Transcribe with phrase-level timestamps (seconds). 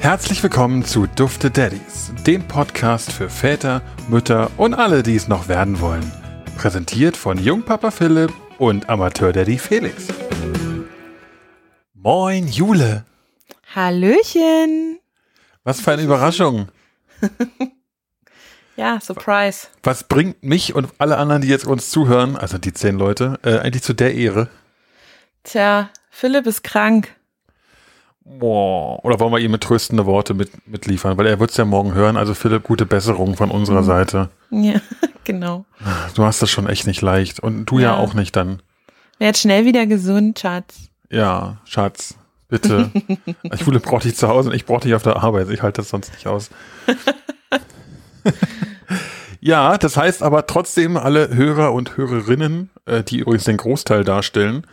[0.00, 5.48] Herzlich willkommen zu Dufte Daddies, dem Podcast für Väter, Mütter und alle, die es noch
[5.48, 6.12] werden wollen.
[6.56, 10.08] Präsentiert von Jungpapa Philipp und Amateur-Daddy Felix.
[11.94, 13.06] Moin, Jule.
[13.74, 14.98] Hallöchen.
[15.64, 16.68] Was für eine Überraschung.
[18.76, 19.68] ja, Surprise.
[19.82, 23.58] Was bringt mich und alle anderen, die jetzt uns zuhören, also die zehn Leute, äh,
[23.58, 24.48] eigentlich zu der Ehre?
[25.44, 27.14] Tja, Philipp ist krank.
[28.24, 29.04] Boah.
[29.04, 31.18] Oder wollen wir ihm mit tröstende Worte mit, mitliefern?
[31.18, 32.16] Weil er wird es ja morgen hören.
[32.16, 33.86] Also Philipp, gute Besserung von unserer mhm.
[33.86, 34.30] Seite.
[34.50, 34.80] Ja,
[35.24, 35.66] genau.
[36.14, 37.40] Du hast das schon echt nicht leicht.
[37.40, 38.62] Und du ja, ja auch nicht dann.
[39.18, 40.88] Werd schnell wieder gesund, Schatz.
[41.10, 42.14] Ja, Schatz.
[42.48, 42.90] Bitte.
[43.64, 45.50] Jule braucht dich zu Hause und ich brauche dich auf der Arbeit.
[45.50, 46.50] Ich halte das sonst nicht aus.
[49.40, 54.66] ja, das heißt aber trotzdem, alle Hörer und Hörerinnen, äh, die übrigens den Großteil darstellen,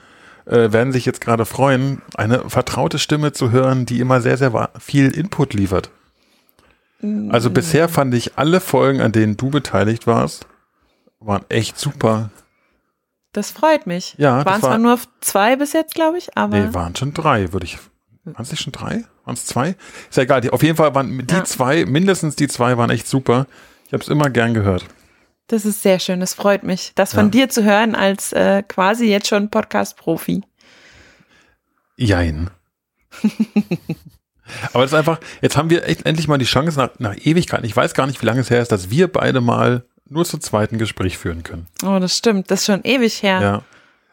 [0.46, 4.70] äh, werden sich jetzt gerade freuen, eine vertraute Stimme zu hören, die immer sehr, sehr
[4.80, 5.92] viel Input liefert.
[7.30, 7.54] Also mm.
[7.54, 10.46] bisher fand ich alle Folgen, an denen du beteiligt warst,
[11.20, 12.30] waren echt super.
[13.34, 14.16] Das freut mich.
[14.18, 16.60] Ja, waren zwar war, nur zwei bis jetzt, glaube ich, aber.
[16.60, 17.80] Nee, waren schon drei, würde ich.
[18.24, 19.04] Waren es nicht schon drei?
[19.26, 19.76] Waren es zwei?
[20.10, 20.42] Ist ja egal.
[20.42, 21.44] Die, auf jeden Fall waren die ja.
[21.44, 23.48] zwei, mindestens die zwei waren echt super.
[23.88, 24.86] Ich habe es immer gern gehört.
[25.48, 27.32] Das ist sehr schön, das freut mich, das von ja.
[27.32, 30.44] dir zu hören als äh, quasi jetzt schon Podcast-Profi.
[31.98, 32.50] Jein.
[34.72, 37.66] Aber das ist einfach, jetzt haben wir echt endlich mal die Chance nach, nach Ewigkeiten.
[37.66, 40.38] Ich weiß gar nicht, wie lange es her ist, dass wir beide mal nur zu
[40.38, 41.68] zweiten Gespräch führen können.
[41.84, 42.50] Oh, das stimmt.
[42.50, 43.42] Das ist schon ewig her.
[43.42, 43.64] Ja.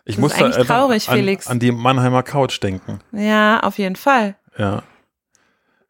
[0.09, 1.47] Ich das muss da traurig, an, Felix.
[1.49, 3.01] an die Mannheimer Couch denken.
[3.13, 4.37] Ja, auf jeden Fall.
[4.57, 4.83] Ja.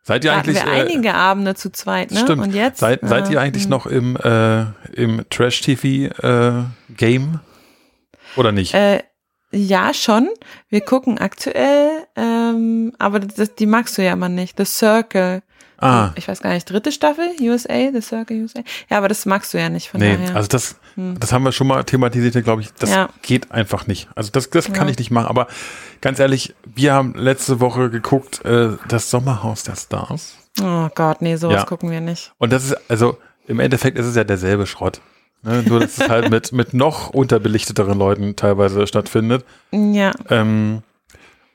[0.02, 0.56] Seid ihr eigentlich.
[0.56, 2.18] Wir äh, einige Abende zu zweit, ne?
[2.18, 2.42] Stimmt.
[2.42, 2.80] Und jetzt?
[2.80, 3.70] Seid, seid ihr äh, eigentlich hm.
[3.70, 6.70] noch im, äh, im Trash-TV-Game?
[6.96, 8.74] Äh, Oder nicht?
[8.74, 9.04] Äh,
[9.52, 10.28] ja, schon.
[10.68, 14.58] Wir gucken aktuell, ähm, aber das, die magst du ja immer nicht.
[14.58, 15.42] The Circle.
[15.78, 16.10] Ah.
[16.16, 18.60] Ich weiß gar nicht, dritte Staffel, USA, The Circle USA.
[18.90, 20.34] Ja, aber das magst du ja nicht von nee, daher.
[20.34, 21.18] Also das, hm.
[21.20, 22.72] das haben wir schon mal thematisiert, glaube ich.
[22.74, 23.08] Das ja.
[23.22, 24.08] geht einfach nicht.
[24.14, 24.92] Also das, das kann ja.
[24.92, 25.28] ich nicht machen.
[25.28, 25.46] Aber
[26.00, 30.36] ganz ehrlich, wir haben letzte Woche geguckt, äh, das Sommerhaus der Stars.
[30.60, 31.64] Oh Gott, nee, sowas ja.
[31.64, 32.32] gucken wir nicht.
[32.38, 35.00] Und das ist, also im Endeffekt ist es ja derselbe Schrott.
[35.42, 35.62] Ne?
[35.62, 39.44] Nur, dass es halt mit, mit noch unterbelichteteren Leuten teilweise stattfindet.
[39.70, 40.12] Ja.
[40.28, 40.82] Ähm,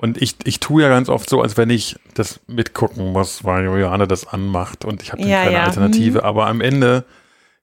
[0.04, 3.64] und ich, ich tue ja ganz oft so, als wenn ich das mitgucken muss, weil
[3.64, 5.64] Juliane das anmacht und ich habe ja, keine ja.
[5.64, 6.18] Alternative.
[6.20, 6.26] Mhm.
[6.26, 7.06] Aber am Ende,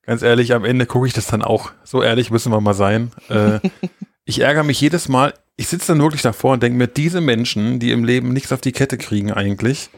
[0.07, 1.71] ganz ehrlich, am Ende gucke ich das dann auch.
[1.85, 3.13] So ehrlich müssen wir mal sein.
[3.29, 3.61] Äh,
[4.25, 7.79] ich ärgere mich jedes Mal, ich sitze dann wirklich davor und denke mir, diese Menschen,
[7.79, 9.91] die im Leben nichts auf die Kette kriegen eigentlich,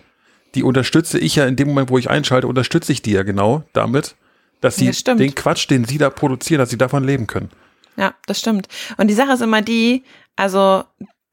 [0.56, 3.62] die unterstütze ich ja in dem Moment, wo ich einschalte, unterstütze ich die ja genau
[3.72, 4.16] damit,
[4.60, 7.50] dass sie ja, den Quatsch, den sie da produzieren, dass sie davon leben können.
[7.96, 8.66] Ja, das stimmt.
[8.96, 10.02] Und die Sache ist immer die,
[10.34, 10.82] also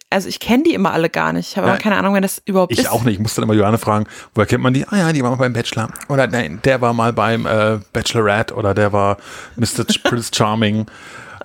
[0.09, 1.51] also ich kenne die immer alle gar nicht.
[1.51, 2.85] Ich habe ja, keine Ahnung, wer das überhaupt ich ist.
[2.85, 3.15] Ich auch nicht.
[3.15, 4.87] Ich muss dann immer Johanne fragen, woher kennt man die?
[4.87, 5.89] Ah ja, die war mal beim Bachelor.
[6.07, 9.17] Oder nein, der war mal beim äh, Bachelorette oder der war
[9.55, 9.85] Mr.
[10.03, 10.87] Prince Charming.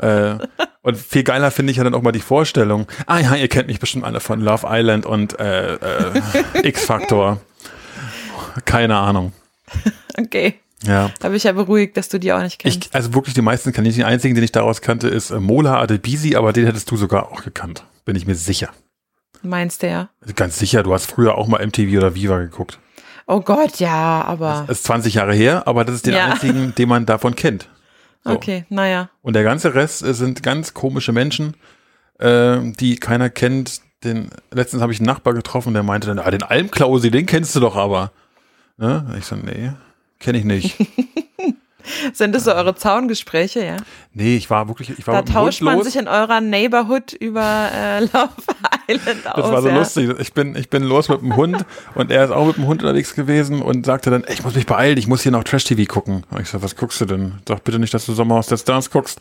[0.01, 0.39] Äh,
[0.83, 2.87] und viel geiler finde ich ja dann auch mal die Vorstellung.
[3.07, 6.21] Ah ja, ihr kennt mich bestimmt alle von Love Island und äh, äh,
[6.63, 7.41] X-Factor.
[8.65, 9.33] Keine Ahnung.
[10.17, 10.55] Okay.
[10.87, 11.11] Ja.
[11.21, 12.87] Da bin ich ja beruhigt, dass du die auch nicht kennst.
[12.87, 13.97] Ich, also wirklich die meisten kann ich.
[13.97, 17.33] Den einzigen, den ich daraus kannte, ist äh, Mola Adebisi, aber den hättest du sogar
[17.33, 17.85] auch gekannt.
[18.05, 18.71] Bin ich mir sicher.
[19.43, 20.09] Meinst du ja?
[20.37, 22.79] Ganz sicher, du hast früher auch mal MTV oder Viva geguckt.
[23.27, 24.65] Oh Gott, ja, aber.
[24.67, 26.27] Das ist 20 Jahre her, aber das ist der ja.
[26.27, 27.69] einzigen, den man davon kennt.
[28.23, 28.31] So.
[28.31, 29.11] Okay, naja.
[29.23, 31.57] Und der ganze Rest sind ganz komische Menschen,
[32.19, 33.81] äh, die keiner kennt.
[34.03, 37.57] Den, letztens habe ich einen Nachbar getroffen, der meinte dann, ah, den Almklausi, den kennst
[37.57, 38.13] du doch aber.
[38.77, 39.15] Ne?
[39.19, 39.73] Ich so, nee,
[40.19, 40.77] kenne ich nicht.
[42.13, 43.77] Sind das so eure Zaungespräche, ja?
[44.13, 45.87] Nee, ich war wirklich, ich war Da tauscht man los.
[45.87, 48.31] sich in eurer Neighborhood über äh, Love
[48.89, 49.43] Island aus.
[49.43, 49.77] Das war so ja.
[49.77, 50.11] lustig.
[50.19, 52.83] Ich bin, ich bin los mit dem Hund und er ist auch mit dem Hund
[52.83, 56.25] unterwegs gewesen und sagte dann, ich muss mich beeilen, ich muss hier noch Trash-TV gucken.
[56.31, 57.35] Und ich so, was guckst du denn?
[57.47, 59.21] Sag bitte nicht, dass du Sommerhaus der Stars guckst.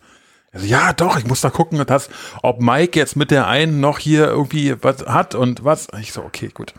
[0.52, 2.10] Er so, ja, doch, ich muss da gucken, dass,
[2.44, 5.88] ob Mike jetzt mit der einen noch hier irgendwie was hat und was.
[6.00, 6.74] Ich so, okay, gut.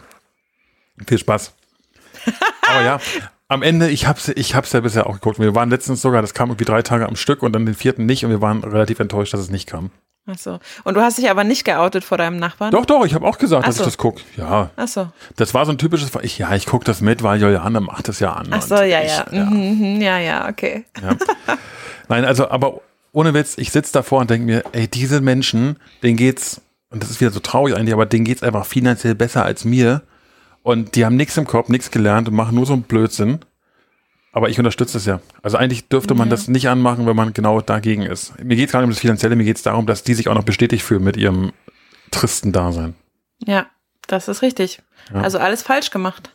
[1.06, 1.53] Viel Spaß.
[2.62, 3.00] Aber ja,
[3.49, 5.38] am Ende, ich hab's, ich hab's ja bisher auch geguckt.
[5.38, 8.06] Wir waren letztens sogar, das kam irgendwie drei Tage am Stück und dann den vierten
[8.06, 9.91] nicht und wir waren relativ enttäuscht, dass es nicht kam.
[10.26, 10.58] Ach so.
[10.85, 12.70] Und du hast dich aber nicht geoutet vor deinem Nachbarn?
[12.70, 13.82] Doch, doch, ich habe auch gesagt, Ach dass so.
[13.82, 14.23] ich das gucke.
[14.38, 14.70] Ja.
[14.76, 15.08] Ach so.
[15.37, 18.20] Das war so ein typisches, ich, ja, ich gucke das mit, weil Juliane macht das
[18.20, 18.46] ja an.
[18.50, 19.26] Ach so, ja, ich, ja.
[19.31, 19.44] Ja.
[19.44, 20.87] Mhm, mhm, ja, ja, okay.
[21.02, 21.17] Ja.
[22.08, 22.81] Nein, also, aber
[23.12, 27.11] ohne Witz, ich sitze davor und denke mir, ey, diese Menschen, denen geht's, und das
[27.11, 30.02] ist wieder so traurig eigentlich, aber denen geht's einfach finanziell besser als mir.
[30.64, 33.38] Und die haben nichts im Kopf, nichts gelernt und machen nur so einen Blödsinn.
[34.32, 35.20] Aber ich unterstütze es ja.
[35.43, 36.31] Also eigentlich dürfte man Ja.
[36.31, 38.32] das nicht anmachen, wenn man genau dagegen ist.
[38.43, 40.28] Mir geht es gar nicht um das Finanzielle, mir geht es darum, dass die sich
[40.28, 41.52] auch noch bestätigt fühlen mit ihrem
[42.11, 42.94] tristen Dasein.
[43.46, 43.66] Ja,
[44.08, 44.81] das ist richtig.
[45.12, 45.20] Ja.
[45.20, 46.34] Also alles falsch gemacht.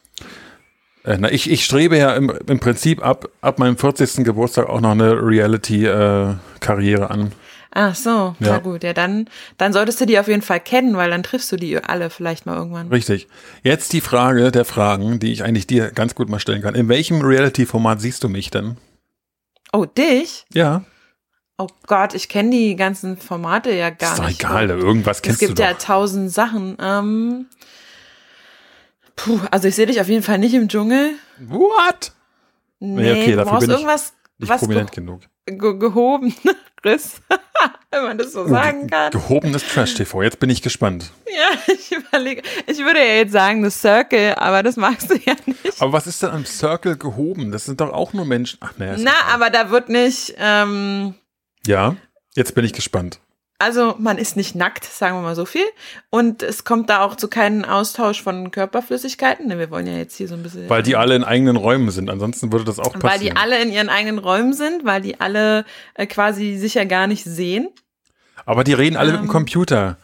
[1.03, 4.23] Äh, na, ich, ich strebe ja im, im Prinzip ab, ab meinem 40.
[4.23, 7.31] Geburtstag auch noch eine Reality-Karriere an.
[7.71, 8.35] Ach so, Ja.
[8.39, 8.83] na gut.
[8.83, 11.77] Ja, dann, dann solltest du die auf jeden Fall kennen, weil dann triffst du die
[11.83, 12.87] alle vielleicht mal irgendwann.
[12.87, 13.27] Richtig.
[13.63, 16.73] Jetzt die Frage der Fragen, die ich eigentlich dir ganz gut mal stellen kann.
[16.75, 18.77] In welchem Reality-Format siehst du mich denn?
[19.71, 20.45] Oh, dich?
[20.53, 20.83] Ja,
[21.61, 24.39] Oh Gott, ich kenne die ganzen Formate ja gar ist doch nicht.
[24.39, 26.77] egal, irgendwas Es kennst gibt du ja tausend Sachen.
[26.81, 27.47] Ähm,
[29.17, 31.15] puh, also ich sehe dich auf jeden Fall nicht im Dschungel.
[31.39, 32.13] What?
[32.79, 35.21] Nee, okay, du dafür brauchst irgendwas Nicht was prominent ge genug.
[35.45, 37.21] ge gehobeneres,
[37.91, 39.11] wenn man das so sagen kann.
[39.11, 41.11] Gehobenes Trash-TV, jetzt bin ich gespannt.
[41.27, 42.41] Ja, ich überlege.
[42.67, 45.81] Ich würde ja jetzt sagen The Circle, aber das magst du ja nicht.
[45.81, 47.51] Aber was ist denn am Circle gehoben?
[47.51, 48.57] Das sind doch auch nur Menschen.
[48.61, 51.15] Ach, nee, Na, aber da wird nicht, ähm,
[51.67, 51.95] Ja,
[52.35, 53.19] jetzt bin ich gespannt.
[53.59, 55.65] Also man ist nicht nackt, sagen wir mal so viel.
[56.09, 59.47] Und es kommt da auch zu keinem Austausch von Körperflüssigkeiten.
[59.47, 60.69] Ne, wir wollen ja jetzt hier so ein bisschen.
[60.69, 62.09] Weil die alle in eigenen Räumen sind.
[62.09, 63.03] Ansonsten würde das auch passieren.
[63.03, 66.85] weil die alle in ihren eigenen Räumen sind, weil die alle äh, quasi sich ja
[66.85, 67.67] gar nicht sehen.
[68.45, 69.31] Aber die reden alle mit dem Ähm.
[69.31, 69.97] Computer.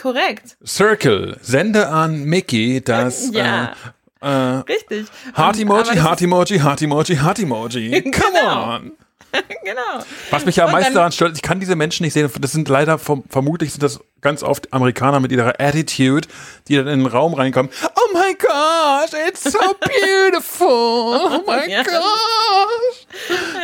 [0.00, 0.56] Korrekt.
[0.66, 3.74] Circle, sende an Mickey das Ja.
[4.20, 4.28] äh, äh,
[4.66, 5.06] Richtig.
[5.36, 7.90] Heart Emoji, Heart Emoji, Heart Emoji, Heart Emoji.
[8.10, 8.74] Come Genau.
[8.76, 8.92] on.
[9.64, 10.04] Genau.
[10.30, 12.30] Was mich ja am meisten daran stört, ich kann diese Menschen nicht sehen.
[12.40, 16.28] Das sind leider, vom, vermutlich sind das ganz oft Amerikaner mit ihrer Attitude,
[16.68, 17.70] die dann in den Raum reinkommen.
[17.82, 20.68] Oh my gosh, it's so beautiful.
[20.68, 21.82] Oh my Ja.
[21.82, 23.06] gosh.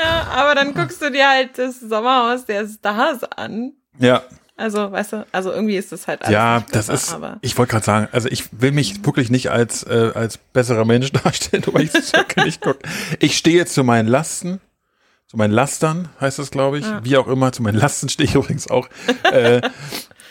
[0.02, 3.72] Ja, aber dann guckst du dir halt das Sommerhaus der Stars an.
[3.98, 4.22] Ja,
[4.56, 7.56] Also, weißt du, also irgendwie ist das halt alles ja, das besser, ist, aber ich
[7.58, 11.64] wollte gerade sagen, also ich will mich wirklich nicht als, äh, als besserer Mensch darstellen,
[11.72, 12.78] weil ich Circle nicht gucke.
[13.18, 14.60] Ich stehe zu meinen Lasten,
[15.30, 16.86] zu meinen Lastern heißt das, glaube ich.
[17.04, 18.88] Wie auch immer, zu meinen Lasten stehe ich übrigens auch.
[19.30, 19.60] äh,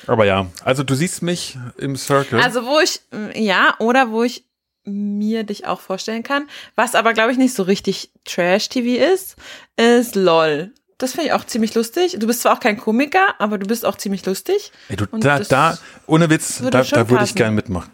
[0.08, 2.42] aber ja, also du siehst mich im Circle.
[2.42, 4.44] Also wo ich, mm, ja, oder wo ich
[4.84, 9.38] mir dich auch vorstellen kann, was aber glaube ich nicht so richtig Trash-TV ist,
[9.78, 10.74] ist LOL.
[10.98, 12.18] Das finde ich auch ziemlich lustig.
[12.20, 14.74] Du bist zwar auch kein Komiker, aber du bist auch ziemlich lustig.
[14.90, 17.90] Ey, du, und da, da, ohne Witz, würde da, da würde ich gern mitmachen.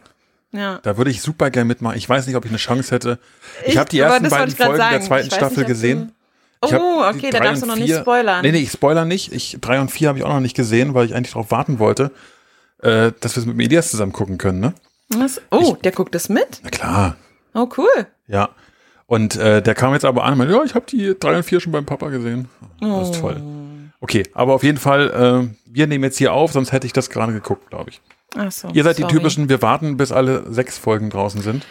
[0.54, 0.80] Ja.
[0.82, 1.98] Da würde ich super gern mitmachen.
[1.98, 3.20] Ich weiß nicht, ob ich eine Chance hätte.
[3.62, 5.06] Ich, Ich- habe die ersten beiden Folgen der sagen.
[5.06, 6.15] zweiten Ich weiß Staffel nicht, gesehen.
[6.66, 8.42] Ich Oh, okay, da darfst du noch nicht vier- spoilern.
[8.44, 9.32] Nee, nee, ich spoiler nicht.
[9.34, 11.80] Ich, drei und vier habe ich auch noch nicht gesehen, weil ich eigentlich darauf warten
[11.80, 12.12] wollte,
[12.82, 14.74] äh, dass wir es mit dem Elias zusammen gucken können, ne?
[15.10, 15.42] Was?
[15.52, 16.60] Oh, der guckt das mit?
[16.64, 17.16] Na klar,
[17.54, 18.08] Oh, cool.
[18.28, 18.50] ja.
[19.08, 21.44] Und äh, der kam jetzt aber an und meinte, ja, ich habe die drei und
[21.44, 22.48] vier schon beim Papa gesehen.
[22.82, 23.40] Das ist toll.
[24.02, 25.10] Okay, aber auf jeden Fall,
[25.52, 28.02] äh, wir nehmen jetzt hier auf, sonst hätte ich das gerade geguckt, glaube ich.
[28.36, 29.08] Ach so, Ihr seid sorry.
[29.12, 31.66] die typischen, wir warten, bis alle sechs Folgen draußen sind.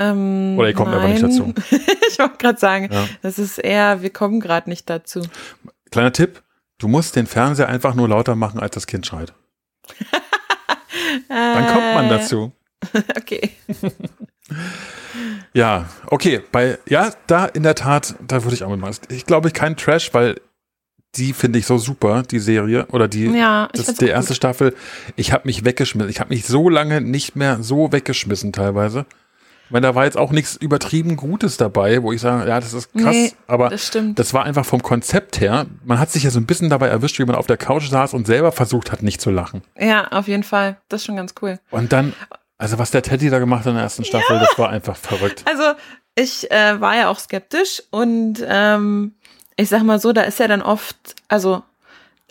[0.00, 1.30] Ähm, Oder ihr kommt aber nicht nein.
[1.30, 1.54] dazu.
[2.10, 3.06] ich wollte gerade sagen, Ja.
[3.20, 5.22] das ist eher, wir kommen gerade nicht dazu.
[5.90, 6.42] Kleiner Tipp,
[6.78, 9.34] du musst den Fernseher einfach nur lauter machen, als das Kind schreit.
[11.28, 12.52] Dann kommt man dazu.
[13.14, 13.50] Okay.
[15.52, 18.96] Ja, okay, bei, ja, da in der Tat, da würde ich auch mitmachen.
[19.10, 20.40] Ich glaube, kein Trash, weil
[21.16, 24.36] die finde ich so super, die Serie, oder die, Ja, ich das die erste gut.
[24.36, 24.74] Staffel.
[25.16, 26.08] Ich habe mich weggeschmissen.
[26.10, 29.04] Ich habe mich so lange nicht mehr so weggeschmissen teilweise.
[29.70, 32.72] Ich meine, da war jetzt auch nichts übertrieben Gutes dabei, wo ich sage, ja, das
[32.72, 35.66] ist krass, Nee, aber das das war einfach vom Konzept her.
[35.84, 38.14] Man hat sich ja so ein bisschen dabei erwischt, wie man auf der Couch saß
[38.14, 39.62] und selber versucht hat, nicht zu lachen.
[39.78, 40.78] Ja, auf jeden Fall.
[40.88, 41.60] Das ist schon ganz cool.
[41.70, 42.14] Und dann,
[42.58, 45.44] also was der Teddy da gemacht hat in der ersten Staffel, das war einfach verrückt.
[45.44, 45.62] Also,
[46.16, 49.14] ich äh, war ja auch skeptisch und ähm,
[49.54, 51.62] ich sag mal so, da ist ja dann oft, also,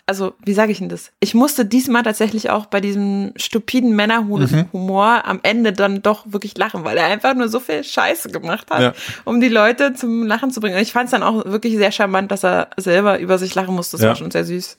[0.09, 1.11] also, wie sage ich denn das?
[1.19, 6.83] Ich musste diesmal tatsächlich auch bei diesem stupiden Männerhumor am Ende dann doch wirklich lachen,
[6.83, 8.93] weil er einfach nur so viel Scheiße gemacht hat, Ja.
[9.23, 10.75] um die Leute zum Lachen zu bringen.
[10.75, 13.75] Und ich fand es dann auch wirklich sehr charmant, dass er selber über sich lachen
[13.75, 13.97] musste.
[13.97, 14.09] Das Ja.
[14.09, 14.77] war schon sehr süß.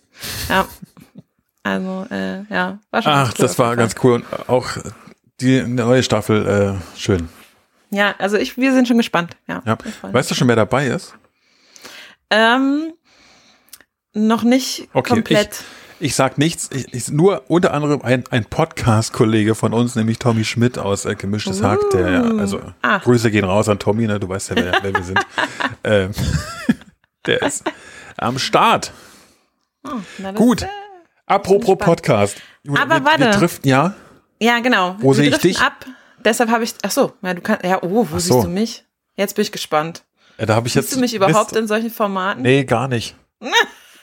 [0.49, 0.67] Ja.
[1.63, 4.15] Also, äh, ja, war schon Ach, cool das war ganz cool.
[4.15, 4.67] Und auch
[5.41, 6.47] die neue Staffel,
[6.77, 7.29] äh, schön.
[7.91, 9.37] Ja, also ich, wir sind schon gespannt.
[9.47, 9.63] Ja.
[9.65, 9.79] Ja.
[10.03, 11.15] Weißt du schon, wer dabei ist?
[12.31, 12.93] Ähm,
[14.15, 15.65] noch nicht Okay, komplett.
[16.03, 16.71] Ich sag nichts.
[16.73, 21.15] Ich, ich, nur unter anderem ein, ein Podcast-Kollege von uns, nämlich Tommy Schmidt aus äh,
[21.15, 21.79] Gemischtes Hack.
[21.93, 22.99] Der, ja, also Ah.
[22.99, 24.19] Grüße gehen raus an Tommy, ne?
[24.19, 25.21] Du weißt ja, wer, wer wir sind.
[25.85, 26.13] ähm,
[27.27, 27.65] der ist
[28.17, 28.93] am Start.
[29.87, 29.91] Oh,
[30.35, 30.63] Gut.
[30.63, 30.67] äh,
[31.27, 31.77] Apropos.
[31.79, 32.39] Podcast.
[32.77, 33.21] Aber wir, warte.
[33.25, 33.95] Wir driften, ja.
[34.41, 34.97] Ja, genau.
[35.01, 35.61] Wo sehe ich dich?
[35.61, 35.85] ab.
[36.25, 36.73] Deshalb habe ich.
[36.83, 37.63] Ach so, ja, du kannst.
[37.65, 38.43] Ja, oh, wo Ach siehst so.
[38.43, 38.85] du mich?
[39.17, 40.03] Jetzt bin ich gespannt.
[40.39, 40.87] Äh, Da habe ich jetzt.
[40.87, 42.41] Siehst du mich überhaupt bist, in solchen Formaten?
[42.43, 43.15] Nee, gar nicht.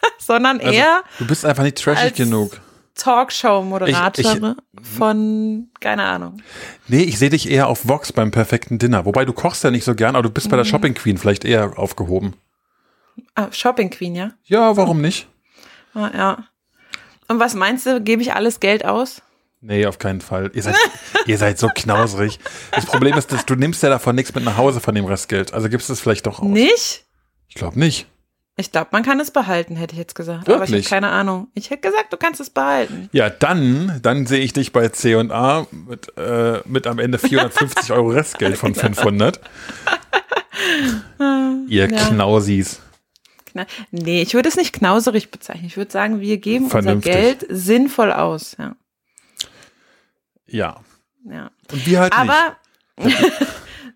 [0.20, 2.60] Sondern Also, eher du bist einfach nicht trashig genug.
[2.96, 4.56] Talkshow-Moderator
[4.98, 6.42] von, keine Ahnung.
[6.88, 9.06] Nee, ich sehe dich eher auf Vox beim perfekten Dinner.
[9.06, 10.70] Wobei du kochst ja nicht so gern, aber du bist bei der Mhm.
[10.70, 12.34] Shopping Queen vielleicht eher aufgehoben.
[13.36, 14.32] Ah, Shopping Queen, ja?
[14.46, 15.28] Ja, warum nicht?
[15.94, 16.38] Ah, ja.
[17.28, 19.22] Und was meinst du, gebe ich alles Geld aus?
[19.62, 20.52] Nee, auf keinen Fall.
[20.54, 20.76] Ihr seid,
[21.26, 22.40] ihr seid so knauserig.
[22.72, 25.54] Das Problem ist, dass du nimmst ja davon nichts mit nach Hause von dem Restgeld.
[25.54, 26.48] Also gibst du es vielleicht doch aus.
[26.48, 27.06] Nicht?
[27.48, 28.08] Ich glaube nicht.
[28.60, 30.46] Ich glaube, man kann es behalten, hätte ich jetzt gesagt.
[30.50, 30.90] Aber ich habe Wirklich?
[30.90, 31.48] keine Ahnung.
[31.54, 33.08] Ich hätte gesagt, du kannst es behalten.
[33.14, 38.10] Ja, dann, dann sehe ich dich bei C&A mit, äh, mit am Ende 450 Euro
[38.10, 39.40] Restgeld von 500.
[41.68, 42.08] Ihr Ja.
[42.08, 42.82] Knausis.
[43.54, 45.66] Kna- Nee, ich würde es nicht knauserig bezeichnen.
[45.68, 47.14] Ich würde sagen, wir geben Vernünftig.
[47.14, 48.56] unser Geld sinnvoll aus.
[48.58, 48.76] Ja.
[50.48, 50.80] Ja.
[51.30, 51.52] ja.
[51.72, 52.14] Und wir halt
[52.98, 53.18] nicht.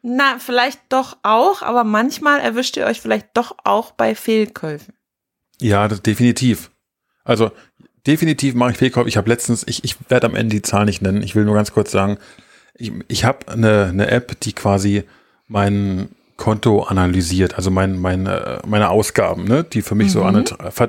[0.04, 4.94] Na, vielleicht doch auch, aber manchmal erwischt ihr euch vielleicht doch auch bei Fehlkäufen.
[5.60, 6.72] Ja, das, definitiv.
[7.24, 7.52] Also
[8.08, 9.06] definitiv mache ich Fehlkauf.
[9.06, 11.22] Ich habe letztens, ich, ich werde am Ende die Zahl nicht nennen.
[11.22, 12.18] Ich will nur ganz kurz sagen,
[12.74, 15.04] ich, ich habe eine, eine App, die quasi
[15.48, 20.44] mein Konto analysiert, also mein, meine, meine Ausgaben, ne, die für mich so an,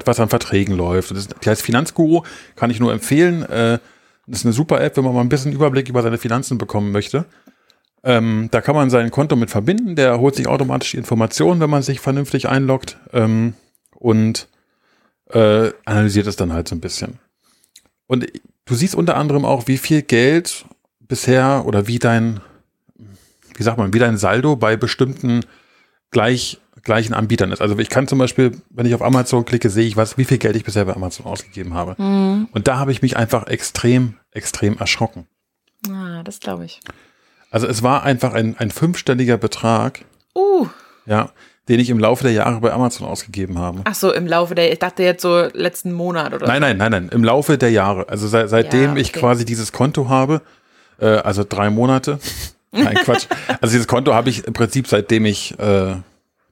[0.06, 1.10] was an Verträgen läuft.
[1.10, 2.22] Das, die heißt Finanzguru,
[2.56, 3.42] kann ich nur empfehlen.
[3.42, 3.78] Äh,
[4.26, 6.90] das ist eine super App, wenn man mal ein bisschen Überblick über seine Finanzen bekommen
[6.90, 7.26] möchte.
[8.04, 9.96] Ähm, da kann man sein Konto mit verbinden.
[9.96, 13.54] Der holt sich automatisch die Informationen, wenn man sich vernünftig einloggt ähm,
[13.94, 14.48] und
[15.30, 17.18] äh, analysiert es dann halt so ein bisschen.
[18.06, 18.26] Und
[18.64, 20.64] du siehst unter anderem auch, wie viel Geld
[21.00, 22.40] bisher oder wie dein,
[23.56, 25.44] wie sagt man, wie dein Saldo bei bestimmten
[26.10, 27.62] gleich, gleichen Anbietern ist.
[27.62, 30.38] Also ich kann zum Beispiel, wenn ich auf Amazon klicke, sehe ich was, wie viel
[30.38, 31.94] Geld ich bisher bei Amazon ausgegeben habe.
[32.52, 35.26] Und da habe ich mich einfach extrem, extrem erschrocken.
[35.88, 36.80] Ah, das glaube ich.
[37.52, 40.04] Also es war einfach ein, ein fünfstelliger Betrag,
[40.34, 40.66] Uh,
[41.04, 41.28] ja,
[41.68, 43.82] den ich im Laufe der Jahre bei Amazon ausgegeben habe.
[43.84, 46.90] ach so, im Laufe der, ich dachte jetzt so letzten Monat oder Nein, nein, nein,
[46.90, 47.08] nein.
[47.12, 48.08] Im Laufe der Jahre.
[48.08, 49.20] Also seit, seitdem Ja, ich okay.
[49.20, 50.40] quasi dieses Konto habe,
[50.98, 52.18] äh, also drei Monate.
[52.74, 53.26] Nein, Quatsch.
[53.60, 55.96] Also dieses Konto habe ich im Prinzip seitdem ich äh,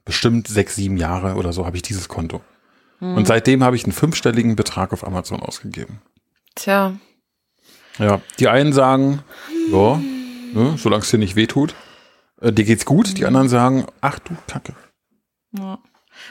[0.05, 2.41] bestimmt sechs, sieben Jahre oder so habe ich dieses Konto.
[2.99, 3.15] Hm.
[3.17, 5.99] Und seitdem habe ich einen fünfstelligen Betrag auf Amazon ausgegeben.
[6.53, 6.93] Tja,
[7.97, 9.23] Ja, die einen sagen,
[9.71, 9.99] ja,
[10.53, 11.73] ne, solange es dir nicht wehtut,
[12.41, 13.17] äh, dir geht's gut.
[13.17, 14.73] Die anderen sagen, ach du Kacke.
[15.57, 15.79] ja.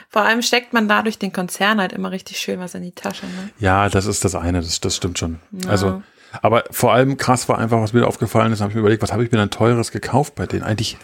[0.09, 3.25] Vor allem steckt man dadurch den Konzern halt immer richtig schön was in die Tasche.
[3.25, 3.49] Ne?
[3.59, 5.39] Ja, das ist das eine, das, das stimmt schon.
[5.51, 5.69] Ja.
[5.69, 6.01] Also,
[6.41, 9.11] aber vor allem krass war einfach, was mir aufgefallen ist, habe ich mir überlegt, was
[9.11, 10.63] habe ich mir denn teures gekauft bei denen?
[10.63, 10.97] Eigentlich,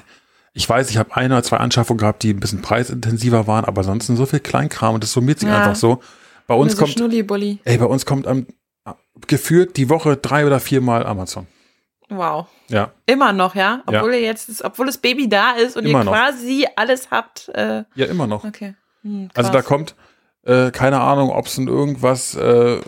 [0.54, 3.80] ich weiß, ich habe eine oder zwei Anschaffungen gehabt, die ein bisschen preisintensiver waren, aber
[3.80, 5.58] ansonsten so viel Kleinkram und das summiert sich Ja.
[5.58, 6.02] einfach so.
[6.46, 6.98] Bei uns so kommt,
[7.66, 8.46] ey, bei uns kommt am,
[9.28, 11.48] geführt die Woche drei oder viermal Amazon.
[12.10, 12.48] Wow.
[12.70, 13.84] Ja, Immer noch, ja?
[13.92, 14.00] Ja.
[14.00, 16.14] Obwohl ihr jetzt, das, obwohl das Baby da ist und Immer ihr noch.
[16.14, 17.50] quasi alles habt.
[17.50, 18.44] Äh, ja, immer noch.
[18.46, 18.76] okay.
[19.04, 19.96] Hm, Also da kommt,
[20.46, 22.80] äh, keine Ahnung, ob es in irgendwas, äh,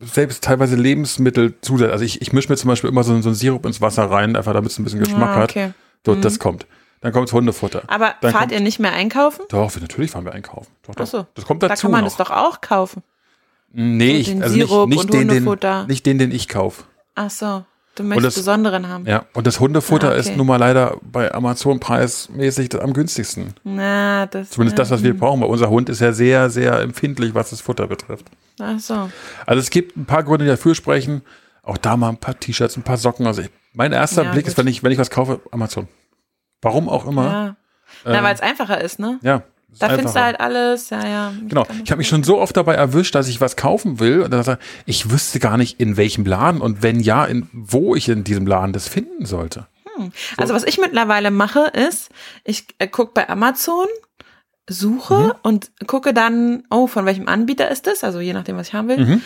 [0.00, 1.92] selbst teilweise Lebensmittel zusätzlich.
[1.92, 4.34] Also ich, ich mische mir zum Beispiel immer so, so einen Sirup ins Wasser rein,
[4.36, 5.50] einfach damit es ein bisschen Geschmack Ah, hat.
[5.50, 5.72] okay.
[6.04, 6.66] So, das kommt.
[7.00, 7.82] Dann kommt Hundefutter.
[7.86, 9.44] Aber Dann fahrt kommt- ihr nicht mehr einkaufen?
[9.50, 10.70] Doch, natürlich fahren wir einkaufen.
[10.86, 11.04] Doch, doch.
[11.04, 11.26] Ach so.
[11.34, 12.08] Das kommt Da dazu kann man noch.
[12.08, 13.02] das doch auch kaufen.
[13.72, 15.86] nee, so ich, also Sirup nicht, und nicht, den, den, Hundefutter.
[15.86, 16.84] nicht den, den ich kaufe.
[17.14, 17.64] Ach so.
[17.96, 19.06] Du möchtest das- besonderen haben.
[19.06, 20.20] Ja, und das Hundefutter Ah, okay.
[20.20, 23.54] ist nun mal leider bei Amazon preismäßig das am günstigsten.
[23.62, 24.50] Na, das.
[24.50, 27.60] Zumindest das, was wir brauchen, weil unser Hund ist ja sehr, sehr empfindlich, was das
[27.60, 28.26] Futter betrifft.
[28.60, 29.10] Ach so.
[29.46, 31.22] Also es gibt ein paar Gründe, die dafür sprechen.
[31.62, 33.26] Auch da mal ein paar T-Shirts, ein paar Socken.
[33.26, 34.50] Also ich, mein erster Ja, Blick gut.
[34.52, 35.88] ist, wenn ich, wenn ich was kaufe, Amazon.
[36.62, 37.24] Warum auch immer.
[37.24, 37.56] Ja.
[38.04, 39.18] Na, weil es einfacher ist, ne?
[39.22, 39.42] Ja.
[39.78, 41.32] Da findest du halt alles, ja, ja.
[41.48, 41.66] Genau.
[41.84, 44.42] Ich habe mich schon so oft dabei erwischt, dass ich was kaufen will und dann
[44.42, 48.24] sage ich wüsste gar nicht in welchem Laden und wenn ja, in wo ich in
[48.24, 49.66] diesem Laden das finden sollte.
[50.36, 52.10] Also was ich mittlerweile mache, ist,
[52.42, 53.86] ich äh, gucke bei Amazon,
[54.68, 55.32] suche Mhm.
[55.42, 58.02] und gucke dann, oh, von welchem Anbieter ist das?
[58.02, 58.98] Also je nachdem, was ich haben will.
[59.04, 59.22] Mhm.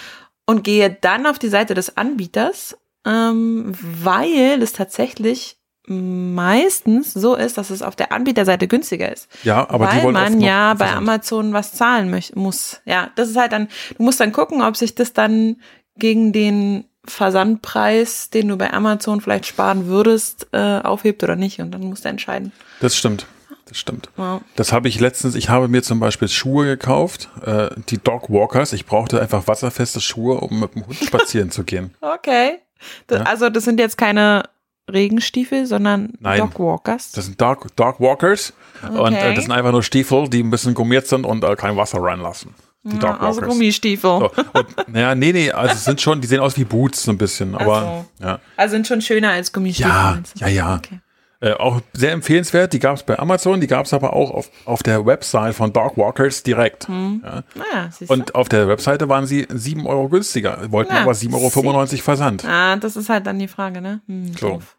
[0.47, 2.77] Und gehe dann auf die Seite des Anbieters,
[3.07, 5.58] ähm, weil es tatsächlich
[5.89, 9.29] meistens so ist, dass es auf der Anbieterseite günstiger ist.
[9.43, 10.93] Ja, aber die weil wollen oft man ja bei.
[10.93, 12.81] Amazon was zahlen muss.
[12.85, 15.57] Ja, das ist halt dann, du musst dann gucken, ob sich das dann
[15.97, 21.61] gegen den Versandpreis, den du bei Amazon vielleicht sparen würdest, äh, aufhebt oder nicht.
[21.61, 22.53] Und dann musst du entscheiden.
[22.81, 23.27] Das stimmt.
[23.67, 24.09] Das stimmt.
[24.17, 24.41] Ja.
[24.57, 28.73] Das habe ich letztens, ich habe mir zum Beispiel Schuhe gekauft, äh, die Dog Walkers.
[28.73, 31.95] Ich brauchte einfach wasserfeste Schuhe, um mit dem Hund spazieren zu gehen.
[32.01, 32.61] Okay.
[33.07, 33.25] Das, Ja.
[33.25, 34.45] Also das sind jetzt keine
[34.89, 36.39] Regenstiefel, sondern Nein.
[36.39, 37.13] Dogwalkers.
[37.13, 38.53] Das sind Dog, Dog Walkers
[38.83, 39.35] und äh, Okay.
[39.35, 42.55] das sind einfach nur Stiefel, die ein bisschen gummiert sind und äh, kein Wasser reinlassen.
[42.85, 43.55] Die Ja, also Walkers.
[43.55, 44.19] Gummistiefel.
[44.21, 47.11] So, und, naja, nee, nee, also es sind schon, die sehen aus wie Boots so
[47.11, 48.25] ein bisschen, aber so.
[48.25, 48.39] ja.
[48.57, 49.91] Also sind schon schöner als Gummistiefel.
[49.91, 50.77] Ja, ja, ja.
[50.77, 51.01] Okay.
[51.41, 54.51] Äh, auch sehr empfehlenswert, die gab es bei Amazon, die gab es aber auch auf,
[54.65, 56.89] auf der Website von Dogwalkers direkt.
[56.89, 57.23] Hm.
[57.25, 57.91] Ja.
[57.93, 62.03] Siehst Und auf der Webseite waren sie 7 Euro günstiger, wollten Ja, aber 7,95 Euro
[62.03, 62.45] Versand.
[62.45, 64.01] Ah, das ist halt dann die Frage, ne?
[64.09, 64.49] Hm, So.
[64.49, 64.77] doof.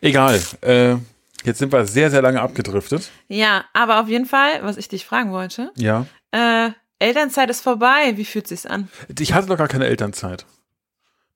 [0.00, 0.40] Egal.
[0.62, 0.96] Äh,
[1.44, 3.10] jetzt sind wir sehr, sehr lange abgedriftet.
[3.28, 6.06] Ja, aber auf jeden Fall, was ich dich fragen wollte, Ja.
[6.32, 8.12] äh, Elternzeit ist vorbei.
[8.16, 8.88] Wie fühlt sich's an?
[9.18, 10.44] Ich hatte doch gar keine Elternzeit.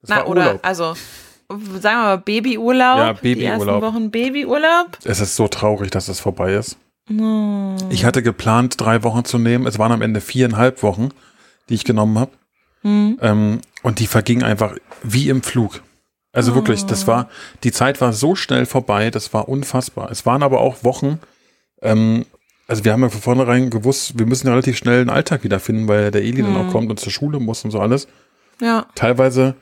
[0.01, 0.61] Das Na, war oder, Urlaub.
[0.67, 0.95] also,
[1.49, 2.99] sagen wir mal Babyurlaub.
[2.99, 3.83] Ja, Die ersten Babyurlaub.
[3.83, 4.99] Wochen Babyurlaub.
[5.05, 6.77] Es ist so traurig, dass das vorbei ist.
[7.11, 7.77] Oh.
[7.91, 9.67] Ich hatte geplant, drei Wochen zu nehmen.
[9.67, 11.11] Es waren am Ende viereinhalb Wochen,
[11.69, 12.33] die ich genommen habe.
[12.83, 13.19] Hm.
[13.23, 15.83] Ähm, und die vergingen einfach wie im Flug.
[16.37, 17.31] Also wirklich, das war,
[17.65, 20.11] die Zeit war so schnell vorbei, das war unfassbar.
[20.11, 21.19] Es waren aber auch Wochen,
[21.81, 22.27] ähm,
[22.69, 26.11] also wir haben ja von vornherein gewusst, wir müssen relativ schnell einen Alltag wiederfinden, weil
[26.11, 28.07] der Eli dann auch kommt und zur Schule muss und so alles.
[28.61, 29.55] Ja, Teilweise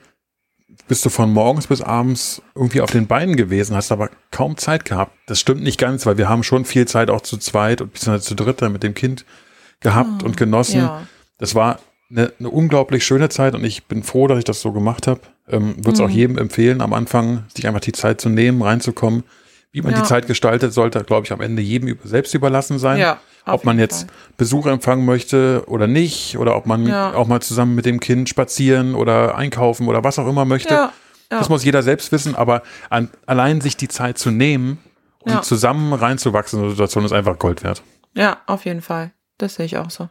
[0.89, 4.83] bist du von morgens bis abends irgendwie auf den Beinen gewesen, hast aber kaum Zeit
[4.83, 5.15] gehabt.
[5.27, 8.25] Das stimmt nicht ganz, weil wir haben schon viel Zeit auch zu zweit und beziehungsweise
[8.25, 9.25] zu dritt mit dem Kind
[9.79, 10.81] gehabt und genossen.
[10.81, 11.07] ja.
[11.37, 11.79] Das war
[12.09, 15.21] eine, eine unglaublich schöne Zeit und ich bin froh, dass ich das so gemacht habe.
[15.47, 19.23] Ähm, Würde es auch jedem empfehlen, am Anfang sich einfach die Zeit zu nehmen, reinzukommen.
[19.71, 20.01] Wie man Ja.
[20.01, 22.97] die Zeit gestaltet, sollte, glaube ich, am Ende jedem selbst überlassen sein.
[22.99, 24.15] Ja, ob man jetzt Fall.
[24.37, 27.13] Besuch empfangen möchte oder nicht, oder ob man Ja.
[27.13, 30.89] auch mal zusammen mit dem Kind spazieren oder einkaufen oder was auch immer möchte.
[31.29, 34.79] Das muss jeder selbst wissen, aber an, allein sich die Zeit zu nehmen
[35.19, 37.83] und zusammen reinzuwachsen in eine Situation ist einfach Gold wert.
[38.15, 39.11] Ja, auf jeden Fall.
[39.37, 40.09] Das sehe ich auch so.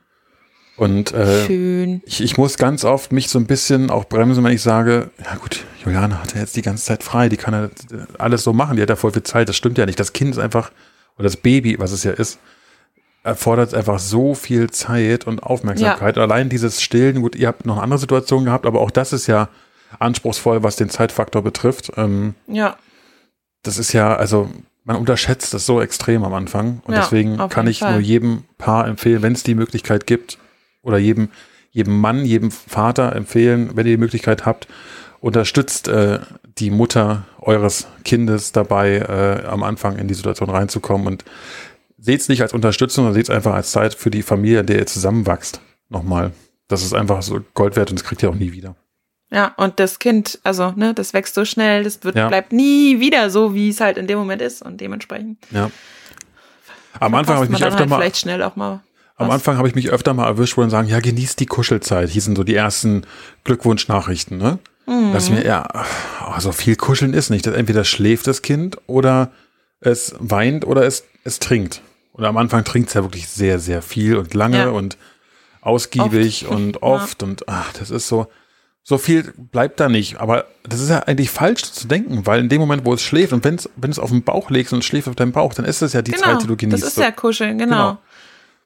[0.76, 4.62] Und äh, ich, ich muss ganz oft mich so ein bisschen auch bremsen, wenn ich
[4.62, 7.70] sage, ja gut, Juliane hat ja jetzt die ganze Zeit frei, die kann ja
[8.18, 10.00] alles so machen, die hat ja voll viel Zeit, das stimmt ja nicht.
[10.00, 10.72] Das Kind ist einfach,
[11.16, 12.40] oder das Baby, was es ja ist,
[13.22, 16.16] erfordert einfach so viel Zeit und Aufmerksamkeit.
[16.16, 19.12] Und allein dieses Stillen, gut, ihr habt noch eine andere Situation gehabt, aber auch das
[19.12, 19.48] ist ja
[19.98, 21.92] anspruchsvoll, was den Zeitfaktor betrifft.
[21.96, 22.76] Ähm, Ja,
[23.62, 24.50] das ist ja, also
[24.84, 26.82] man unterschätzt das so extrem am Anfang.
[26.84, 27.92] Und Ja, deswegen kann ich Fall.
[27.92, 30.36] nur jedem Paar empfehlen, wenn es die Möglichkeit gibt,
[30.84, 31.28] oder jedem,
[31.70, 34.68] jedem Mann, jedem Vater empfehlen, wenn ihr die Möglichkeit habt,
[35.20, 36.20] unterstützt äh,
[36.58, 41.24] die Mutter eures Kindes dabei, äh, am Anfang in die Situation reinzukommen und
[41.98, 44.66] seht es nicht als Unterstützung, sondern seht es einfach als Zeit für die Familie, in
[44.66, 45.60] der ihr zusammenwachst.
[45.88, 46.32] Nochmal.
[46.68, 48.76] Das ist einfach so Gold wert und das kriegt ihr auch nie wieder.
[49.30, 49.52] ja.
[49.56, 52.28] Und das Kind, also, ne, das wächst so schnell, das wird, Ja.
[52.28, 54.62] bleibt nie wieder so, wie es halt in dem Moment ist.
[54.62, 55.38] Und dementsprechend.
[55.50, 55.70] Ja.
[57.00, 58.80] Am Anfang habe ich mich öfter halt mal vielleicht schnell auch mal.
[59.16, 59.34] Am Was?
[59.34, 62.10] Anfang habe ich mich öfter mal erwischt, wo dann sagen, ja, genießt die Kuschelzeit.
[62.10, 63.04] Hier sind so die ersten
[63.44, 64.58] Glückwunschnachrichten, ne?
[64.86, 65.12] Mhm.
[65.12, 65.66] Dass ich mir, ja,
[66.26, 67.46] oh, so viel kuscheln ist nicht.
[67.46, 69.30] Das entweder schläft das Kind oder
[69.80, 71.80] es weint oder es, es trinkt.
[72.12, 74.68] Und am Anfang trinkt es ja wirklich sehr, sehr viel und lange Ja.
[74.70, 74.96] und
[75.60, 76.54] ausgiebig Oft.
[76.56, 76.82] und Ja.
[76.82, 78.26] oft und ach, das ist so,
[78.82, 80.18] so viel bleibt da nicht.
[80.20, 83.32] Aber das ist ja eigentlich falsch zu denken, weil in dem Moment, wo es schläft
[83.32, 85.64] und wenn du es auf den Bauch legst und es schläft auf deinem Bauch, dann
[85.64, 86.82] ist es ja die Genau, Zeit, die du genießt.
[86.82, 87.74] das ist ja kuscheln, genau.
[87.74, 87.98] Genau.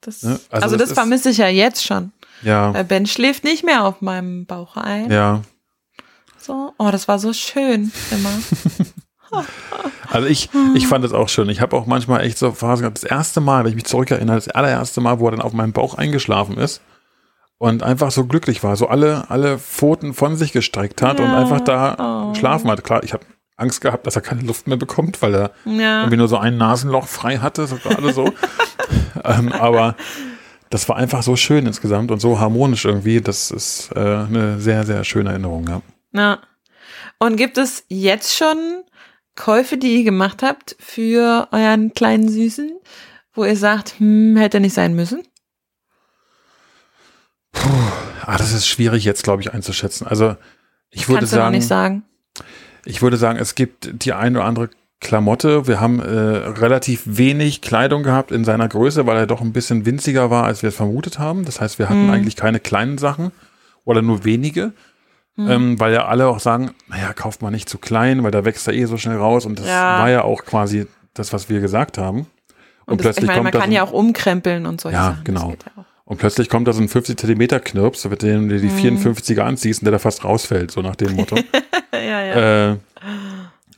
[0.01, 0.39] Das, Ne?
[0.51, 2.13] Also also, das das, vermisse ich ja jetzt schon.
[2.43, 5.11] ja, Weil Ben schläft nicht mehr auf meinem Bauch ein.
[5.11, 5.43] ja.
[6.41, 8.31] So, oh, das war so schön immer.
[10.11, 11.51] Also ich, ich fand es auch schön.
[11.51, 13.03] Ich habe auch manchmal echt so Phasen gehabt.
[13.03, 15.73] Das erste Mal, wenn ich mich zurückerinnere, das allererste Mal, wo er dann auf meinem
[15.73, 16.81] Bauch eingeschlafen ist
[17.59, 21.37] und einfach so glücklich war, so alle, alle Pfoten von sich gestreckt hat und Ja,
[21.37, 22.33] einfach da oh.
[22.33, 22.85] geschlafen hat.
[22.85, 23.27] Klar, ich habe
[23.59, 26.57] Angst gehabt, dass er keine Luft mehr bekommt, weil er Ja, irgendwie nur so ein
[26.57, 28.33] Nasenloch frei hatte, so gerade so.
[29.25, 29.97] ähm, aber
[30.71, 33.21] das war einfach so schön insgesamt und so harmonisch irgendwie.
[33.21, 35.69] Das ist äh, eine sehr, sehr schöne Erinnerung.
[35.69, 35.83] Ja.
[36.13, 36.39] na.
[37.21, 38.85] Und gibt es jetzt schon
[39.35, 42.79] Käufe, die ihr gemacht habt für euren kleinen Süßen,
[43.33, 45.23] wo ihr sagt, hm, hätte nicht sein müssen?
[48.23, 50.07] Ah, das ist schwierig jetzt, glaube ich, einzuschätzen.
[50.07, 50.37] Also
[50.91, 52.05] ich würde Kannst du noch sagen, nicht sagen.
[52.89, 54.71] Ich würde sagen, es gibt die eine oder andere
[55.01, 55.69] Klamotte.
[55.69, 59.87] Wir haben äh, relativ wenig Kleidung gehabt in seiner Größe, weil er doch ein bisschen
[59.87, 61.45] winziger war, als wir es vermutet haben.
[61.45, 62.11] Das heißt, wir hatten Mhm.
[62.13, 63.31] eigentlich keine kleinen Sachen
[63.85, 64.73] oder nur wenige.
[65.37, 65.51] Mhm.
[65.51, 68.67] Ähm, weil ja alle auch sagen, naja, kauft man nicht zu klein, weil da wächst
[68.67, 69.47] er eh so schnell raus.
[69.47, 70.01] Und das Ja.
[70.01, 72.21] war ja auch quasi das, was wir gesagt haben.
[72.87, 74.97] Und, Und das, ich plötzlich meine, man kommt da kann ja auch umkrempeln und solche
[74.97, 75.17] Ja, Sachen.
[75.17, 75.51] Das genau.
[75.51, 75.85] ja auch.
[76.09, 78.97] Und plötzlich kommt da so ein 50 Zentimeter Knirps, mit dem du die Mhm.
[78.99, 81.37] 54er anziehst und der da fast rausfällt, so nach dem Motto.
[81.93, 82.71] ja, ja.
[82.73, 82.77] Äh,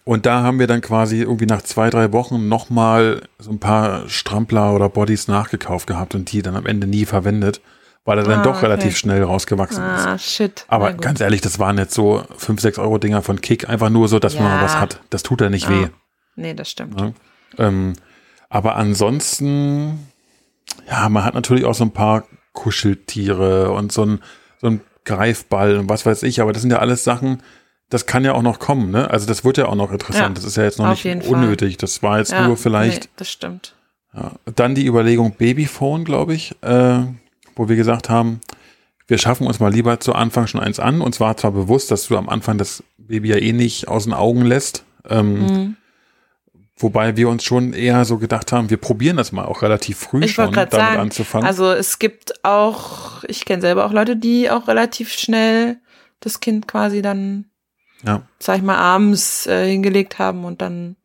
[0.05, 4.09] und da haben wir dann quasi irgendwie nach zwei, drei Wochen nochmal so ein paar
[4.09, 7.61] Strampler oder Bodies nachgekauft gehabt und die dann am Ende nie verwendet,
[8.05, 8.67] weil er dann Ah, doch okay.
[8.67, 10.07] relativ schnell rausgewachsen ist.
[10.07, 10.65] ah, shit.
[10.69, 14.09] Aber ganz ehrlich, das waren jetzt so 5, 6 Euro Dinger von Kick, einfach nur
[14.09, 14.57] so, dass man Ja.
[14.57, 15.01] mal was hat.
[15.11, 15.87] Das tut ja nicht Ah, weh.
[16.35, 16.97] Nee, das stimmt.
[16.97, 17.13] Ne?
[17.59, 17.93] Ähm,
[18.49, 20.09] aber ansonsten,
[20.89, 24.21] ja, man hat natürlich auch so ein paar Kuscheltiere und so ein,
[24.61, 27.43] so ein Greifball und was weiß ich, aber das sind ja alles Sachen,
[27.89, 29.11] das kann ja auch noch kommen, ne?
[29.11, 30.29] Also das wird ja auch noch interessant.
[30.29, 31.73] Ja, das ist ja jetzt noch nicht unnötig.
[31.73, 31.79] Fall.
[31.81, 33.05] Das war jetzt ja, nur vielleicht.
[33.05, 33.75] Nee, das stimmt.
[34.15, 34.33] Ja.
[34.55, 37.01] Dann die Überlegung Babyphone, glaube ich, äh,
[37.57, 38.41] wo wir gesagt haben,
[39.09, 41.01] wir schaffen uns mal lieber zu Anfang schon eins an.
[41.01, 44.15] Und zwar zwar bewusst, dass du am Anfang das Baby ja eh nicht aus den
[44.15, 44.85] Augen lässt.
[45.09, 45.77] Ähm, mhm.
[46.83, 50.25] Wobei wir uns schon eher so gedacht haben, wir probieren das mal auch relativ früh
[50.25, 51.47] ich schon damit sagen, anzufangen.
[51.47, 55.77] Also es gibt auch, ich kenne selber auch Leute, die auch relativ schnell
[56.21, 57.47] das Kind quasi dann,
[58.03, 58.23] ja.
[58.39, 60.97] sag ich mal, abends äh, hingelegt haben und dann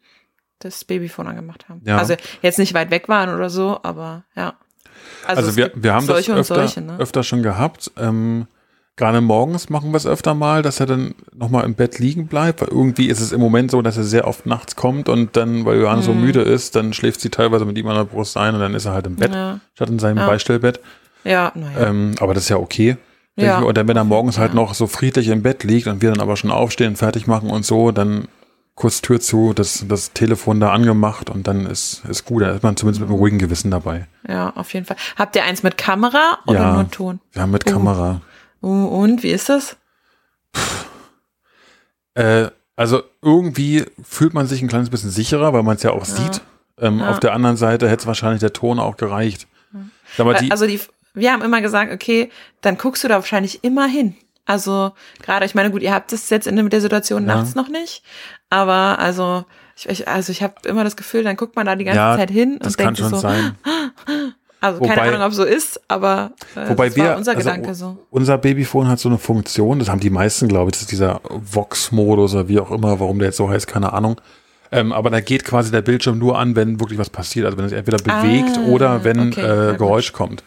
[0.59, 1.81] das Babyphone angemacht haben.
[1.85, 1.97] Ja.
[1.97, 4.53] Also jetzt nicht weit weg waren oder so, aber ja.
[5.27, 6.97] Also, also wir, wir haben das öfter, solche, ne?
[6.99, 7.91] öfter schon gehabt.
[7.97, 8.47] Ähm,
[8.97, 12.61] Gerade morgens machen wir es öfter mal, dass er dann nochmal im Bett liegen bleibt,
[12.61, 15.65] weil irgendwie ist es im Moment so, dass er sehr oft nachts kommt und dann,
[15.65, 16.05] weil Johanna mhm.
[16.05, 18.73] so müde ist, dann schläft sie teilweise mit ihm an der Brust ein und dann
[18.73, 19.59] ist er halt im Bett, ja.
[19.73, 20.27] statt in seinem ja.
[20.27, 20.79] Beistellbett.
[21.25, 21.89] Ja, naja.
[21.89, 22.95] Ähm, aber das ist ja okay.
[23.35, 23.59] Ja.
[23.59, 26.21] Und dann, wenn er morgens halt noch so friedlich im Bett liegt und wir dann
[26.21, 28.29] aber schon aufstehen, fertig machen und so, dann
[28.75, 32.43] kurz Tür zu, das, das Telefon da angemacht und dann ist, ist gut.
[32.43, 34.07] Da ist man zumindest mit einem ruhigen Gewissen dabei.
[34.27, 34.97] Ja, auf jeden Fall.
[35.17, 37.19] Habt ihr eins mit Kamera oder ja, nur Ton?
[37.33, 37.73] Wir haben mit uh.
[37.73, 38.21] Kamera.
[38.65, 39.77] Und wie ist das?
[42.15, 46.07] Äh, also irgendwie fühlt man sich ein kleines bisschen sicherer, weil man es ja auch
[46.07, 46.15] ja.
[46.15, 46.41] sieht.
[46.81, 47.11] Ähm, ja.
[47.11, 49.47] Auf der anderen Seite hätte es wahrscheinlich der Ton auch gereicht.
[50.17, 50.33] Ja.
[50.33, 50.79] Die, also die,
[51.13, 54.15] wir haben immer gesagt, okay, dann guckst du da wahrscheinlich immer hin.
[54.45, 58.03] Also gerade, ich meine, gut, ihr habt es jetzt in der Situation nachts noch nicht,
[58.49, 62.17] aber also ich, also ich habe immer das Gefühl, dann guckt man da die ganze
[62.17, 63.57] Zeit hin und denkt so, sein.
[64.61, 67.43] also wobei, keine Ahnung, ob so ist, aber äh, wobei das wir, war unser also
[67.43, 67.97] Gedanke so.
[68.09, 71.21] Unser Babyphone hat so eine Funktion, das haben die meisten, glaube ich, das ist dieser
[71.29, 74.19] Vox-Modus oder wie auch immer, warum der jetzt so heißt, keine Ahnung.
[74.71, 77.65] Ähm, aber da geht quasi der Bildschirm nur an, wenn wirklich was passiert, also wenn
[77.65, 80.43] es entweder bewegt ah, oder wenn okay, äh, Geräusch kommt.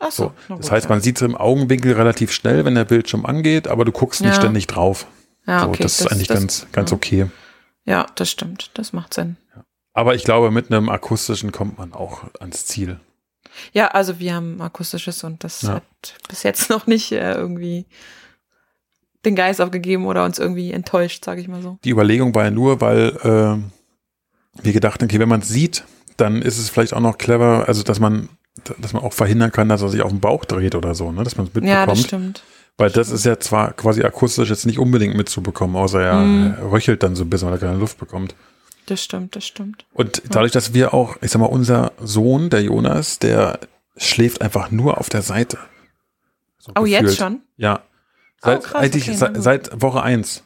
[0.00, 0.56] Ach so, so.
[0.56, 3.92] Das heißt, man sieht es im Augenwinkel relativ schnell, wenn der Bildschirm angeht, aber du
[3.92, 4.40] guckst nicht ja.
[4.40, 5.06] ständig drauf.
[5.46, 5.82] Ja, so, okay.
[5.82, 6.96] Das, das ist eigentlich das, ganz, ganz ja.
[6.96, 7.26] okay.
[7.84, 8.70] Ja, das stimmt.
[8.74, 9.36] Das macht Sinn.
[9.92, 12.98] Aber ich glaube, mit einem akustischen kommt man auch ans Ziel.
[13.72, 15.74] Ja, also wir haben akustisches und das ja.
[15.74, 15.82] hat
[16.28, 17.86] bis jetzt noch nicht äh, irgendwie
[19.24, 21.78] den Geist aufgegeben oder uns irgendwie enttäuscht, sage ich mal so.
[21.84, 25.84] Die Überlegung war ja nur, weil äh, wir gedacht haben, okay, wenn man es sieht,
[26.16, 28.28] dann ist es vielleicht auch noch clever, also dass man
[28.78, 31.24] dass man auch verhindern kann, dass er sich auf den Bauch dreht oder so, ne?
[31.24, 31.68] dass man es mitbekommt.
[31.68, 32.44] Ja, das stimmt.
[32.76, 36.54] Weil das ist ja zwar quasi akustisch jetzt nicht unbedingt mitzubekommen, außer er mm.
[36.72, 38.34] röchelt dann so ein bisschen, weil er keine Luft bekommt.
[38.86, 39.86] Das stimmt, das stimmt.
[39.94, 43.60] Und dadurch, dass wir auch, ich sag mal, unser Sohn, der Jonas, der
[43.96, 45.58] schläft einfach nur auf der Seite.
[46.58, 47.02] So oh, gefühlt.
[47.02, 47.40] jetzt schon?
[47.56, 47.80] Ja.
[48.40, 50.42] Seit, oh, krass, eigentlich, okay, seit, seit, Woche eins.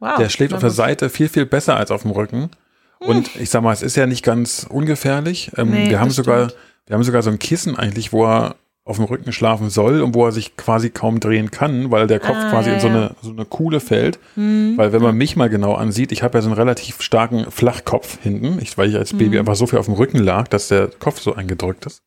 [0.00, 0.16] Wow.
[0.18, 2.50] Der schläft auf der Seite viel, viel besser als auf dem Rücken.
[2.98, 3.42] Und hm.
[3.42, 5.52] ich sag mal, es ist ja nicht ganz ungefährlich.
[5.56, 6.62] Ähm, nee, wir haben sogar, stimmt.
[6.86, 8.56] wir haben sogar so ein Kissen eigentlich, wo er
[8.88, 12.20] auf dem Rücken schlafen soll und wo er sich quasi kaum drehen kann, weil der
[12.20, 14.18] Kopf ah, quasi ja, in so eine, so eine Kuhle fällt.
[14.34, 14.78] Mhm.
[14.78, 18.18] Weil wenn man mich mal genau ansieht, ich habe ja so einen relativ starken Flachkopf
[18.22, 19.40] hinten, ich, weil ich als Baby mhm.
[19.40, 22.02] einfach so viel auf dem Rücken lag, dass der Kopf so eingedrückt ist.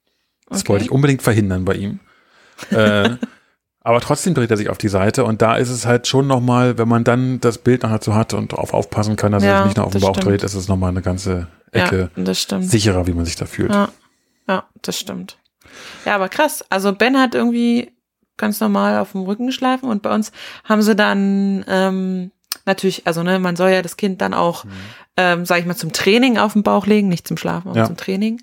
[0.50, 0.70] Das okay.
[0.70, 2.00] wollte ich unbedingt verhindern bei ihm.
[2.72, 3.12] äh,
[3.82, 6.80] aber trotzdem dreht er sich auf die Seite und da ist es halt schon nochmal,
[6.80, 9.58] wenn man dann das Bild nachher so hat und darauf aufpassen kann, dass ja, er
[9.58, 10.32] sich nicht nur auf den Bauch stimmt.
[10.32, 13.72] dreht, ist es nochmal eine ganze Ecke ja, sicherer, wie man sich da fühlt.
[13.72, 13.90] Ja,
[14.48, 15.38] ja das stimmt.
[16.06, 16.64] Ja, aber krass.
[16.70, 17.92] Also Ben hat irgendwie
[18.38, 20.32] ganz normal auf dem Rücken geschlafen und bei uns
[20.64, 22.32] haben sie dann ähm,
[22.66, 24.72] natürlich, also ne, man soll ja das Kind dann auch, mhm.
[25.18, 27.86] ähm, sag ich mal, zum Training auf den Bauch legen, nicht zum Schlafen, aber ja.
[27.86, 28.42] zum Training.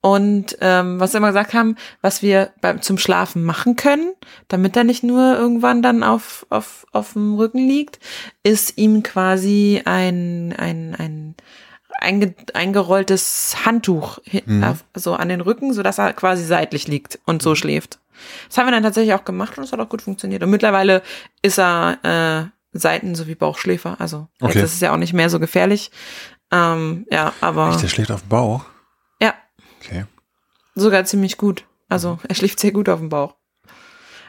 [0.00, 4.12] Und ähm, was wir immer gesagt haben, was wir beim, zum Schlafen machen können,
[4.48, 8.00] damit er nicht nur irgendwann dann auf, auf, auf dem Rücken liegt,
[8.42, 11.34] ist ihm quasi ein, ein, ein
[12.04, 14.74] einge, eingerolltes Handtuch mhm.
[14.94, 17.56] so an den Rücken, so dass er quasi seitlich liegt und so mhm.
[17.56, 17.98] schläft.
[18.48, 20.42] Das haben wir dann tatsächlich auch gemacht und es hat auch gut funktioniert.
[20.42, 21.02] Und mittlerweile
[21.42, 23.96] ist er äh, Seiten sowie Bauchschläfer.
[24.00, 24.54] Also okay.
[24.54, 25.90] jetzt ist es ja auch nicht mehr so gefährlich.
[26.50, 27.70] Ähm, ja, aber.
[27.70, 28.64] Echt, der schläft auf dem Bauch?
[29.20, 29.34] Ja.
[29.80, 30.04] Okay.
[30.74, 31.64] Sogar ziemlich gut.
[31.88, 33.34] Also er schläft sehr gut auf dem Bauch.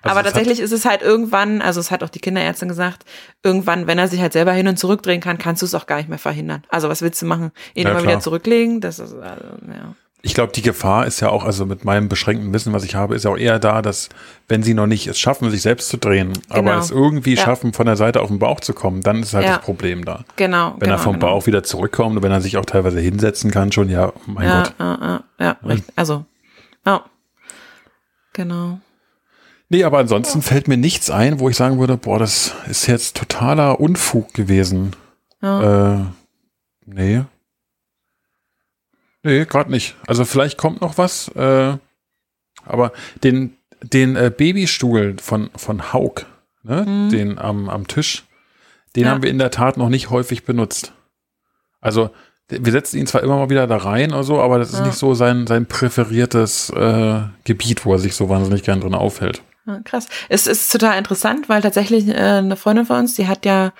[0.05, 3.05] Also Aber tatsächlich ist es halt irgendwann, also es hat auch die Kinderärztin gesagt,
[3.41, 5.87] irgendwann, wenn er sich halt selber hin und zurück drehen kann, kannst du es auch
[5.87, 6.63] gar nicht mehr verhindern.
[6.69, 7.51] Also was willst du machen?
[7.73, 8.13] Ihn ja, immer klar.
[8.13, 8.81] wieder zurücklegen?
[8.81, 9.95] Das ist, also, ja.
[10.21, 13.15] Ich glaube, die Gefahr ist ja auch, also mit meinem beschränkten Wissen, was ich habe,
[13.15, 14.09] ist ja auch eher da, dass
[14.47, 16.59] wenn sie noch nicht es schaffen, sich selbst zu drehen, genau.
[16.59, 17.43] aber es irgendwie ja.
[17.43, 19.57] schaffen, von der Seite auf den Bauch zu kommen, dann ist halt ja.
[19.57, 20.23] das Problem da.
[20.35, 20.73] Genau.
[20.73, 21.27] Wenn genau, er vom genau.
[21.27, 24.63] Bauch wieder zurückkommt und wenn er sich auch teilweise hinsetzen kann, schon, ja, mein ja,
[24.63, 24.73] Gott.
[24.79, 26.25] Ja, ja, ja, also,
[26.85, 27.05] ja.
[28.33, 28.79] Genau.
[29.69, 33.17] Nee, aber ansonsten fällt mir nichts ein, wo ich sagen würde, boah, das ist jetzt
[33.17, 34.95] totaler Unfug gewesen.
[35.41, 35.95] Ja.
[35.95, 36.06] Äh,
[36.86, 37.23] nee.
[39.23, 39.95] Nee, gerade nicht.
[40.06, 41.78] Also vielleicht kommt noch was, äh,
[42.63, 42.91] aber
[43.23, 46.25] den, den äh, Babystuhl von, von Haug,
[46.62, 47.10] ne, mhm.
[47.10, 48.23] den am, am Tisch,
[48.95, 49.10] Den ja.
[49.10, 50.93] haben wir in der Tat noch nicht häufig benutzt.
[51.82, 52.12] Also
[52.49, 54.86] wir setzen ihn zwar immer mal wieder da rein oder so, aber das ist ja.
[54.86, 59.41] nicht so sein, sein präferiertes äh, Gebiet, wo er sich so wahnsinnig gern drin aufhält.
[59.67, 60.08] Ja, krass.
[60.30, 63.73] Es ist total interessant, weil tatsächlich äh, eine Freundin von uns, die hat ja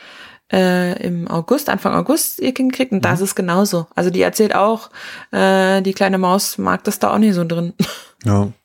[0.52, 3.04] äh, im August, Anfang August ihr Kind gekriegt und mhm.
[3.04, 3.88] das ist genauso.
[3.96, 4.90] Also die erzählt auch,
[5.32, 7.74] äh, die kleine Maus mag das da auch nicht so drin.
[8.24, 8.52] Ja.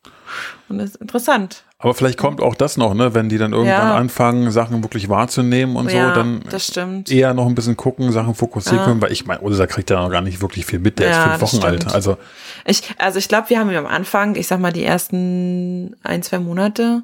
[0.69, 1.65] Und das ist interessant.
[1.77, 3.95] Aber vielleicht kommt auch das noch, ne, wenn die dann irgendwann ja.
[3.95, 8.77] anfangen, Sachen wirklich wahrzunehmen und ja, so, dann eher noch ein bisschen gucken, Sachen fokussieren
[8.77, 8.85] ja.
[8.85, 11.17] können, weil ich meine, Odessa kriegt ja noch gar nicht wirklich viel mit, der ist
[11.17, 11.93] fünf Wochen alt.
[11.93, 12.17] Also
[12.65, 16.39] ich, also ich glaube, wir haben am Anfang, ich sag mal, die ersten ein, zwei
[16.39, 17.01] Monate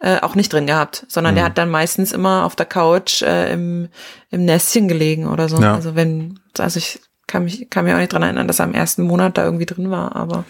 [0.00, 1.36] äh, auch nicht drin gehabt, sondern mhm.
[1.36, 3.88] der hat dann meistens immer auf der Couch äh, im,
[4.30, 5.56] im Nestchen gelegen oder so.
[5.56, 8.74] Also wenn, also ich kann mich, kann mich auch nicht dran erinnern, dass er im
[8.74, 10.44] ersten Monat da irgendwie drin war, aber.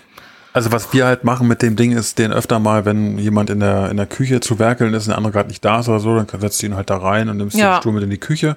[0.52, 3.60] Also was wir halt machen mit dem Ding ist, den öfter mal, wenn jemand in
[3.60, 6.14] der, in der Küche zu werkeln ist, ein anderer gerade nicht da ist oder so,
[6.16, 7.76] dann setzt du ihn halt da rein und nimmst ja.
[7.76, 8.56] den Stuhl mit in die Küche.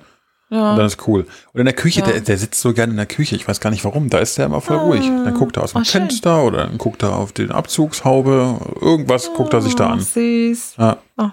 [0.52, 0.72] Ja.
[0.72, 1.26] Und dann ist cool.
[1.54, 2.08] Und in der Küche, ja.
[2.08, 3.36] der, der sitzt so gerne in der Küche.
[3.36, 4.10] Ich weiß gar nicht warum.
[4.10, 4.84] Da ist der immer voll ah.
[4.84, 5.06] ruhig.
[5.06, 6.48] Dann guckt er aus dem oh, Fenster schön.
[6.48, 8.60] oder dann guckt er auf den Abzugshaube.
[8.82, 10.02] Irgendwas oh, guckt er sich da an.
[10.02, 10.76] Süß.
[10.78, 10.98] Ja.
[11.18, 11.30] Oh,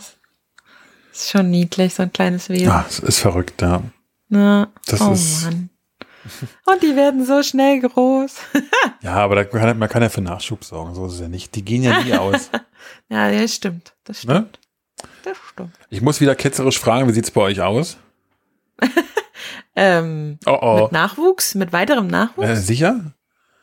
[1.19, 2.69] ist schon niedlich, so ein kleines Wesen.
[2.69, 3.83] Ja, es ist verrückt, ja.
[4.29, 4.69] ja.
[4.87, 5.71] Das oh ist, Mann.
[6.65, 8.37] Und die werden so schnell groß.
[9.03, 11.57] ja, aber da kann, man kann ja für Nachschub sorgen, so ist es ja nicht.
[11.57, 12.51] Die gehen ja nie aus.
[13.09, 13.95] ja, das stimmt.
[14.05, 14.35] Das ne?
[14.35, 14.53] stimmt.
[14.53, 15.09] Ne?
[15.25, 15.75] Das stimmt.
[15.91, 17.97] Ich muss wieder ketzerisch fragen, wie sieht es bei euch aus?
[19.77, 20.83] ähm, oh oh.
[20.83, 21.55] Mit Nachwuchs?
[21.55, 22.49] Mit weiterem Nachwuchs?
[22.49, 23.13] Äh, sicher?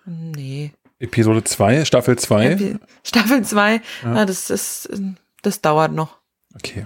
[0.06, 0.72] Nee.
[1.00, 2.78] Episode 2, Staffel 2?
[3.04, 4.16] Staffel 2, ja.
[4.16, 4.26] ja.
[4.26, 4.90] das, ist,
[5.42, 6.18] das dauert noch.
[6.56, 6.86] Okay.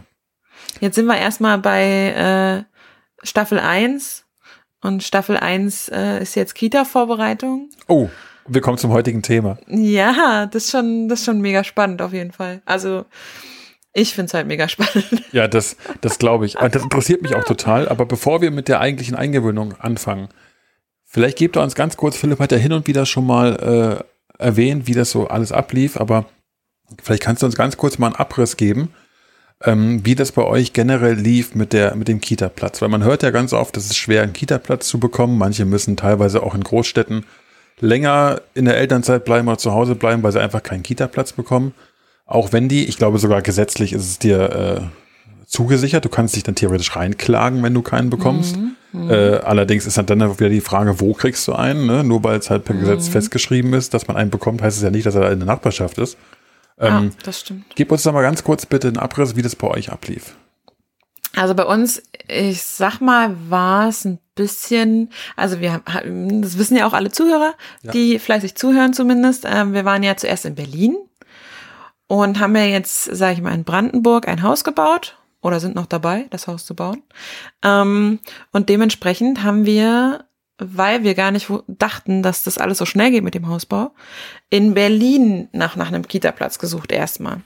[0.80, 4.26] Jetzt sind wir erstmal bei äh, Staffel 1
[4.82, 7.70] und Staffel 1 äh, ist jetzt Kita-Vorbereitung.
[7.88, 8.10] Oh,
[8.48, 9.58] wir kommen zum heutigen Thema.
[9.68, 12.62] Ja, das ist schon, das ist schon mega spannend auf jeden Fall.
[12.66, 13.06] Also
[14.00, 15.06] ich finde es halt mega spannend.
[15.32, 16.54] Ja, das, das glaube ich.
[16.54, 17.88] Das interessiert mich auch total.
[17.88, 20.30] Aber bevor wir mit der eigentlichen Eingewöhnung anfangen,
[21.06, 24.04] vielleicht gebt ihr uns ganz kurz, Philipp hat ja hin und wieder schon mal
[24.40, 26.26] äh, erwähnt, wie das so alles ablief, aber
[27.04, 28.90] vielleicht kannst du uns ganz kurz mal einen Abriss geben,
[29.64, 32.82] ähm, wie das bei euch generell lief mit, der, mit dem Kita-Platz.
[32.82, 35.38] Weil man hört ja ganz oft, es ist schwer, einen Kita-Platz zu bekommen.
[35.38, 37.26] Manche müssen teilweise auch in Großstädten
[37.82, 41.74] länger in der Elternzeit bleiben oder zu Hause bleiben, weil sie einfach keinen Kita-Platz bekommen.
[42.30, 44.82] Auch wenn die, ich glaube sogar gesetzlich ist es dir äh,
[45.48, 48.56] zugesichert, du kannst dich dann theoretisch reinklagen, wenn du keinen bekommst.
[48.56, 49.10] Mhm, mhm.
[49.10, 51.88] äh, allerdings ist dann, dann wieder die Frage, wo kriegst du einen?
[51.88, 52.04] Ne?
[52.04, 52.82] Nur weil es halt per mhm.
[52.82, 55.48] Gesetz festgeschrieben ist, dass man einen bekommt, heißt es ja nicht, dass er in der
[55.48, 56.18] Nachbarschaft ist.
[56.78, 57.66] Ähm, ah, das stimmt.
[57.74, 60.36] Gib uns doch mal ganz kurz bitte einen Abriss, wie das bei euch ablief.
[61.36, 66.78] Also bei uns, ich sag mal, war es ein bisschen, also wir haben, das wissen
[66.78, 67.92] ja auch alle Zuhörer, ja.
[67.92, 69.46] die fleißig zuhören zumindest.
[69.50, 70.96] Ähm, wir waren ja zuerst in Berlin
[72.10, 75.86] und haben ja jetzt, sage ich mal, in Brandenburg ein Haus gebaut oder sind noch
[75.86, 77.02] dabei, das Haus zu bauen.
[77.64, 78.20] Ähm,
[78.52, 80.26] und dementsprechend haben wir
[80.60, 83.92] weil wir gar nicht dachten, dass das alles so schnell geht mit dem Hausbau,
[84.50, 87.38] in Berlin nach, nach einem Kita-Platz gesucht erstmal.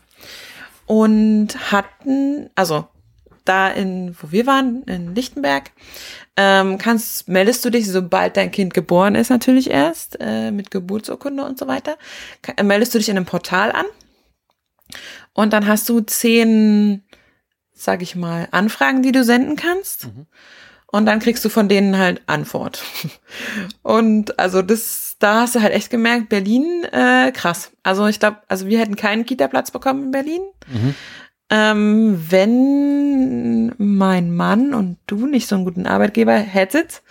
[0.87, 2.87] Und hatten, also
[3.45, 5.71] da in, wo wir waren, in Lichtenberg,
[6.35, 11.45] ähm, kannst, meldest du dich, sobald dein Kind geboren ist, natürlich erst, äh, mit Geburtsurkunde
[11.45, 11.97] und so weiter,
[12.63, 13.85] meldest du dich in einem Portal an.
[15.33, 17.03] Und dann hast du zehn,
[17.73, 20.05] sag ich mal, Anfragen, die du senden kannst.
[20.05, 20.27] Mhm.
[20.93, 22.83] Und dann kriegst du von denen halt Antwort.
[23.81, 27.71] Und also das, da hast du halt echt gemerkt, Berlin, äh, krass.
[27.81, 30.41] Also ich glaube, also wir hätten keinen Kita-Platz bekommen in Berlin.
[30.67, 30.95] Mhm.
[31.49, 37.01] Ähm, wenn mein Mann und du nicht so einen guten Arbeitgeber hättet,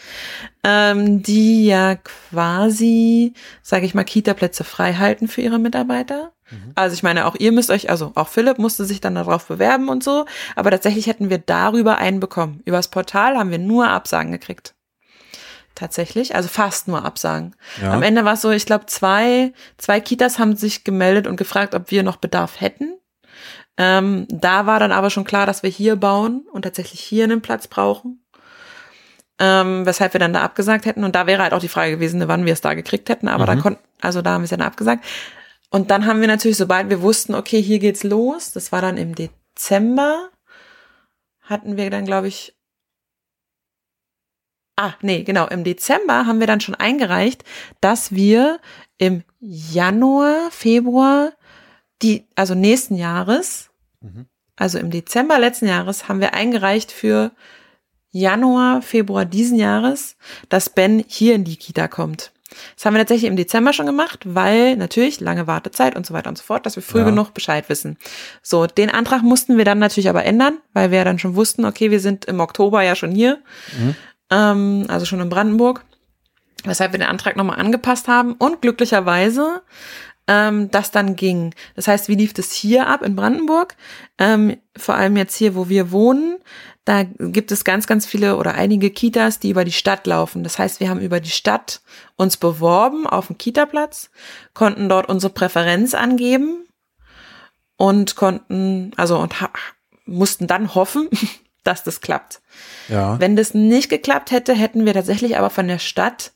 [0.65, 6.33] ähm, die ja quasi, sage ich mal, Kita-Plätze frei halten für ihre Mitarbeiter.
[6.53, 6.73] Mhm.
[6.75, 9.89] Also ich meine, auch ihr müsst euch, also auch Philipp musste sich dann darauf bewerben
[9.89, 12.63] und so, aber tatsächlich hätten wir darüber einen bekommen.
[12.65, 14.75] Übers Portal haben wir nur Absagen gekriegt.
[15.75, 17.57] Tatsächlich, also fast nur Absagen.
[17.81, 17.93] Ja.
[17.93, 21.75] Am Ende war es so, ich glaube, zwei, zwei Kitas haben sich gemeldet und gefragt,
[21.75, 22.99] ob wir noch Bedarf hätten.
[23.79, 27.41] Ähm, da war dann aber schon klar, dass wir hier bauen und tatsächlich hier einen
[27.41, 28.23] Platz brauchen.
[29.39, 31.05] Ähm, weshalb wir dann da abgesagt hätten.
[31.05, 33.29] Und da wäre halt auch die Frage gewesen, wann wir es da gekriegt hätten.
[33.29, 33.47] Aber mhm.
[33.47, 35.03] da konnten, also da haben wir es ja dann abgesagt.
[35.73, 38.99] Und dann haben wir natürlich, sobald wir wussten, okay, hier geht's los, das war dann
[38.99, 40.29] im Dezember,
[41.41, 42.55] hatten wir dann, glaube ich,
[44.77, 47.45] ah, nee, genau, im Dezember haben wir dann schon eingereicht,
[47.81, 48.61] dass wir
[48.99, 51.33] im Januar, Februar,
[52.03, 53.71] die, also nächsten Jahres,
[54.03, 54.27] mhm.
[54.57, 57.33] also im Dezember letzten Jahres, haben wir eingereicht für
[58.11, 60.19] Januar, Februar diesen Jahres,
[60.51, 62.32] dass Ben hier in die Kita kommt.
[62.75, 66.29] Das haben wir tatsächlich im Dezember schon gemacht, weil natürlich lange Wartezeit und so weiter
[66.29, 67.05] und so fort, dass wir früh ja.
[67.05, 67.97] genug Bescheid wissen.
[68.43, 71.91] So, den Antrag mussten wir dann natürlich aber ändern, weil wir dann schon wussten, okay,
[71.91, 73.39] wir sind im Oktober ja schon hier,
[73.79, 73.95] mhm.
[74.31, 75.85] ähm, also schon in Brandenburg,
[76.65, 79.63] weshalb wir den Antrag nochmal angepasst haben und glücklicherweise
[80.29, 81.55] ähm, das dann ging.
[81.75, 83.77] Das heißt, wie lief das hier ab in Brandenburg?
[84.19, 86.39] Ähm, vor allem jetzt hier, wo wir wohnen,
[86.85, 90.43] da gibt es ganz, ganz viele oder einige Kitas, die über die Stadt laufen.
[90.43, 91.81] Das heißt, wir haben über die Stadt
[92.17, 94.11] uns beworben auf dem Kitaplatz,
[94.53, 96.67] konnten dort unsere Präferenz angeben
[97.77, 99.35] und konnten, also und
[100.07, 101.09] mussten dann hoffen,
[101.65, 102.41] dass das klappt.
[102.89, 103.21] Ja.
[103.21, 106.33] Wenn das nicht geklappt hätte, hätten wir tatsächlich aber von der Stadt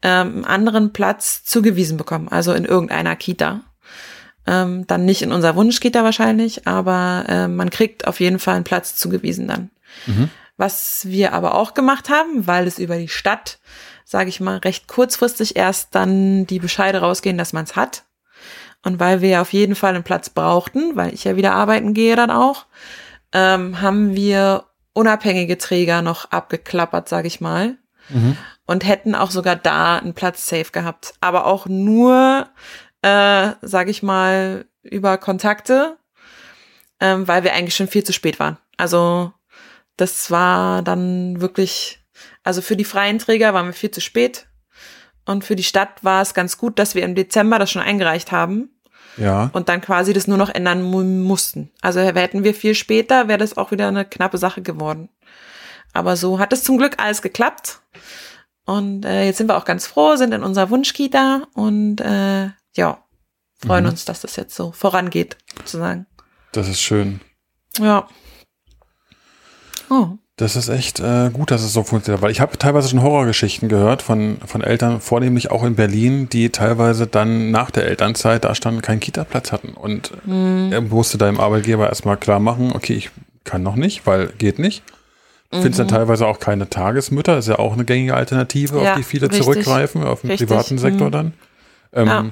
[0.00, 3.62] ähm, einen anderen Platz zugewiesen bekommen, also in irgendeiner Kita.
[4.46, 8.64] Ähm, dann nicht in unserer Wunschkita wahrscheinlich, aber äh, man kriegt auf jeden Fall einen
[8.64, 9.70] Platz zugewiesen dann.
[10.06, 10.30] Mhm.
[10.56, 13.58] Was wir aber auch gemacht haben, weil es über die Stadt,
[14.04, 18.04] sage ich mal, recht kurzfristig erst dann die Bescheide rausgehen, dass man es hat.
[18.84, 22.14] Und weil wir auf jeden Fall einen Platz brauchten, weil ich ja wieder arbeiten gehe
[22.14, 22.66] dann auch,
[23.32, 27.76] ähm, haben wir unabhängige Träger noch abgeklappert, sage ich mal.
[28.08, 28.36] Mhm.
[28.64, 31.14] Und hätten auch sogar da einen Platz safe gehabt.
[31.20, 32.48] Aber auch nur
[33.02, 35.96] äh, sage ich mal, über Kontakte,
[37.00, 38.58] ähm, weil wir eigentlich schon viel zu spät waren.
[38.76, 39.32] Also
[39.96, 42.00] das war dann wirklich,
[42.44, 44.46] also für die freien Träger waren wir viel zu spät.
[45.24, 48.30] Und für die Stadt war es ganz gut, dass wir im Dezember das schon eingereicht
[48.30, 48.70] haben.
[49.16, 49.50] Ja.
[49.52, 51.72] Und dann quasi das nur noch ändern mussten.
[51.80, 55.08] Also hätten wir viel später, wäre das auch wieder eine knappe Sache geworden.
[55.92, 57.80] Aber so hat es zum Glück alles geklappt.
[58.66, 63.02] Und äh, jetzt sind wir auch ganz froh, sind in unserer Wunschkita und äh, ja,
[63.56, 63.90] freuen mhm.
[63.90, 66.06] uns, dass das jetzt so vorangeht, sozusagen.
[66.52, 67.20] Das ist schön.
[67.78, 68.08] Ja.
[69.90, 70.18] Oh.
[70.38, 73.70] Das ist echt äh, gut, dass es so funktioniert, weil ich habe teilweise schon Horrorgeschichten
[73.70, 78.54] gehört von, von Eltern, vornehmlich auch in Berlin, die teilweise dann nach der Elternzeit da
[78.54, 79.70] standen, keinen Kita-Platz hatten.
[79.70, 80.68] Und mhm.
[80.72, 83.10] er musste deinem Arbeitgeber erstmal klar machen, okay, ich
[83.44, 84.82] kann noch nicht, weil geht nicht.
[85.50, 85.62] Du mhm.
[85.62, 89.04] findest dann teilweise auch keine Tagesmütter, ist ja auch eine gängige Alternative, ja, auf die
[89.04, 89.42] viele richtig.
[89.42, 90.48] zurückgreifen, auf den richtig.
[90.48, 91.12] privaten Sektor mhm.
[91.12, 91.32] dann.
[91.94, 92.24] Ähm, ja.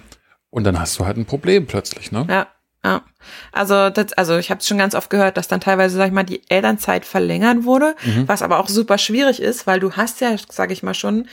[0.54, 2.26] Und dann hast du halt ein Problem plötzlich, ne?
[2.30, 2.46] Ja.
[2.84, 3.02] Ja,
[3.50, 6.12] also das, also ich habe es schon ganz oft gehört, dass dann teilweise, sag ich
[6.12, 8.28] mal, die Elternzeit verlängert wurde, mhm.
[8.28, 11.26] was aber auch super schwierig ist, weil du hast ja, sag ich mal schon,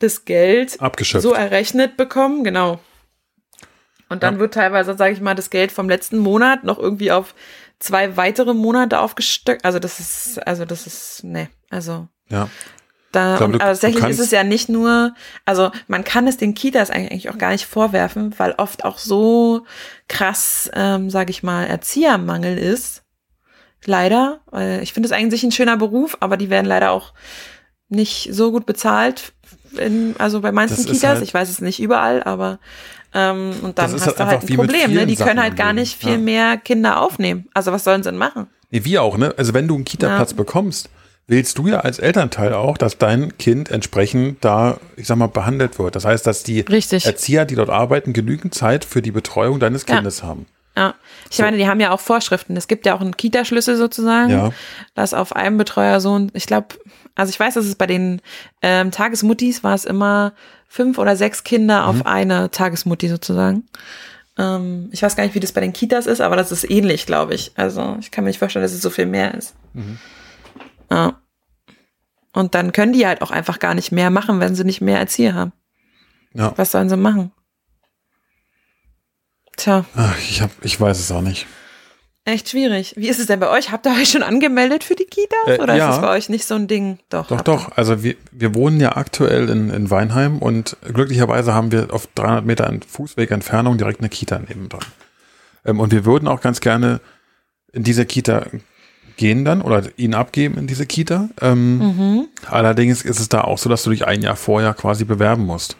[0.00, 1.22] das Geld Abgeschöpft.
[1.22, 2.78] so errechnet bekommen, genau.
[4.10, 4.40] Und dann ja.
[4.40, 7.34] wird teilweise, sag ich mal, das Geld vom letzten Monat noch irgendwie auf
[7.78, 9.64] zwei weitere Monate aufgestockt.
[9.64, 12.06] Also das ist, also das ist, ne, also.
[12.28, 12.50] Ja.
[13.12, 16.54] Da, glaube, und, aber tatsächlich ist es ja nicht nur, also man kann es den
[16.54, 19.64] Kitas eigentlich auch gar nicht vorwerfen, weil oft auch so
[20.08, 23.02] krass, ähm, sage ich mal, Erziehermangel ist.
[23.84, 24.40] Leider.
[24.82, 27.14] Ich finde es eigentlich ein schöner Beruf, aber die werden leider auch
[27.88, 29.32] nicht so gut bezahlt.
[29.76, 32.58] In, also bei manchen Kitas, halt, ich weiß es nicht überall, aber
[33.14, 35.06] ähm, und dann hast halt du halt ein Problem, ne?
[35.06, 36.18] Die können halt gar nicht viel ja.
[36.18, 37.48] mehr Kinder aufnehmen.
[37.54, 38.48] Also was sollen sie denn machen?
[38.70, 39.32] Nee, wir auch, ne?
[39.36, 40.36] Also wenn du einen Kita-Platz ja.
[40.36, 40.90] bekommst,
[41.28, 45.78] willst du ja als Elternteil auch, dass dein Kind entsprechend da, ich sag mal, behandelt
[45.78, 45.94] wird.
[45.94, 47.04] Das heißt, dass die Richtig.
[47.04, 50.26] Erzieher, die dort arbeiten, genügend Zeit für die Betreuung deines Kindes ja.
[50.26, 50.46] haben.
[50.76, 50.94] Ja,
[51.28, 51.42] ich so.
[51.42, 52.56] meine, die haben ja auch Vorschriften.
[52.56, 54.50] Es gibt ja auch einen Kita-Schlüssel sozusagen, ja.
[54.94, 56.68] dass auf einem Betreuer so ein, ich glaube,
[57.14, 58.22] also ich weiß, dass es bei den
[58.62, 60.32] ähm, Tagesmuttis war es immer
[60.68, 61.88] fünf oder sechs Kinder mhm.
[61.88, 63.64] auf eine Tagesmutti sozusagen.
[64.38, 67.04] Ähm, ich weiß gar nicht, wie das bei den Kitas ist, aber das ist ähnlich,
[67.04, 67.52] glaube ich.
[67.56, 69.54] Also ich kann mir nicht vorstellen, dass es so viel mehr ist.
[69.74, 69.98] Mhm.
[70.90, 71.20] Ja.
[72.32, 74.98] Und dann können die halt auch einfach gar nicht mehr machen, wenn sie nicht mehr
[74.98, 75.52] Erzieher haben.
[76.34, 76.52] Ja.
[76.56, 77.32] Was sollen sie machen?
[79.56, 79.84] Tja.
[79.96, 81.46] Ach, ich, hab, ich weiß es auch nicht.
[82.24, 82.92] Echt schwierig.
[82.96, 83.72] Wie ist es denn bei euch?
[83.72, 85.46] Habt ihr euch schon angemeldet für die Kitas?
[85.46, 85.88] Äh, oder ja.
[85.88, 86.98] ist es bei euch nicht so ein Ding?
[87.08, 87.28] Doch.
[87.28, 87.72] Doch, doch.
[87.76, 92.44] Also wir, wir wohnen ja aktuell in, in Weinheim und glücklicherweise haben wir auf 300
[92.44, 94.84] Meter Fußweg Entfernung direkt eine Kita nebendran.
[95.64, 97.00] Ähm, und wir würden auch ganz gerne
[97.72, 98.44] in dieser Kita
[99.18, 101.28] gehen dann oder ihn abgeben in diese Kita.
[101.42, 102.28] Ähm, mhm.
[102.46, 105.76] Allerdings ist es da auch so, dass du dich ein Jahr vorher quasi bewerben musst.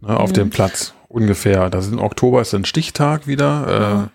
[0.00, 0.34] Ne, auf mhm.
[0.34, 1.68] dem Platz ungefähr.
[1.68, 4.10] Das ist im Oktober ist ein Stichtag wieder.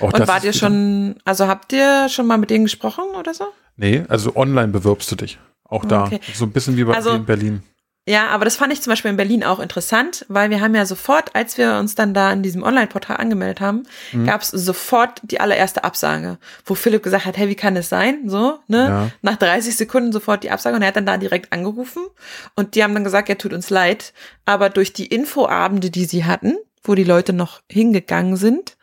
[0.00, 3.44] Äh, Und wart ihr schon, also habt ihr schon mal mit denen gesprochen oder so?
[3.76, 5.38] Nee, also online bewirbst du dich.
[5.64, 6.04] Auch da.
[6.04, 6.20] Okay.
[6.32, 7.62] So ein bisschen wie bei also, in Berlin.
[8.08, 10.86] Ja, aber das fand ich zum Beispiel in Berlin auch interessant, weil wir haben ja
[10.86, 14.26] sofort, als wir uns dann da in diesem Online-Portal angemeldet haben, mhm.
[14.26, 18.28] gab es sofort die allererste Absage, wo Philipp gesagt hat, hey, wie kann das sein?
[18.28, 18.78] So, ne?
[18.78, 19.10] Ja.
[19.22, 22.06] Nach 30 Sekunden sofort die Absage und er hat dann da direkt angerufen
[22.54, 24.12] und die haben dann gesagt, ja, tut uns leid,
[24.44, 28.76] aber durch die Infoabende, die sie hatten, wo die Leute noch hingegangen sind,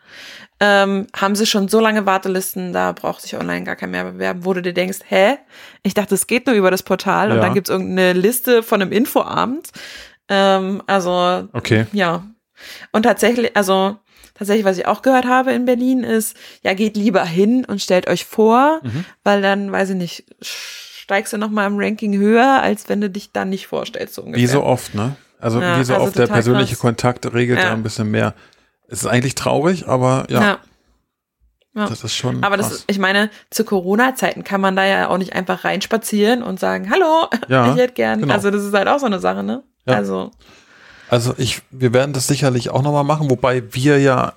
[0.60, 4.44] ähm, haben sie schon so lange Wartelisten, da braucht sich online gar kein mehr bewerben,
[4.44, 5.36] wo du dir denkst, hä?
[5.82, 7.34] Ich dachte, es geht nur über das Portal ja.
[7.34, 9.68] und dann gibt's irgendeine Liste von einem Infoabend.
[10.28, 11.86] Ähm, also, Okay.
[11.92, 12.24] ja.
[12.92, 13.96] Und tatsächlich, also
[14.34, 18.08] tatsächlich, was ich auch gehört habe in Berlin, ist, ja, geht lieber hin und stellt
[18.08, 19.04] euch vor, Mhm.
[19.24, 23.10] weil dann, weiß ich nicht, steigst du noch mal im Ranking höher, als wenn du
[23.10, 24.42] dich dann nicht vorstellst, so ungefähr.
[24.42, 25.16] Wie so oft, ne?
[25.40, 26.80] Also Ja, wie so also oft der persönliche krass.
[26.80, 27.66] Kontakt regelt Ja.
[27.66, 28.34] da ein bisschen mehr.
[28.88, 30.58] Es ist eigentlich traurig, aber ja, ja.
[31.76, 31.88] Ja.
[31.88, 35.18] das ist schon Aber das ist, ich meine, zu Corona-Zeiten kann man da ja auch
[35.18, 38.20] nicht einfach reinspazieren und sagen, hallo, Ja, ich hätte gern.
[38.20, 38.32] genau.
[38.34, 39.64] Also das ist halt auch so eine Sache, ne?
[39.86, 39.94] Ja.
[39.96, 40.30] Also,
[41.10, 44.34] Also ich, wir werden das sicherlich auch nochmal machen, wobei wir ja,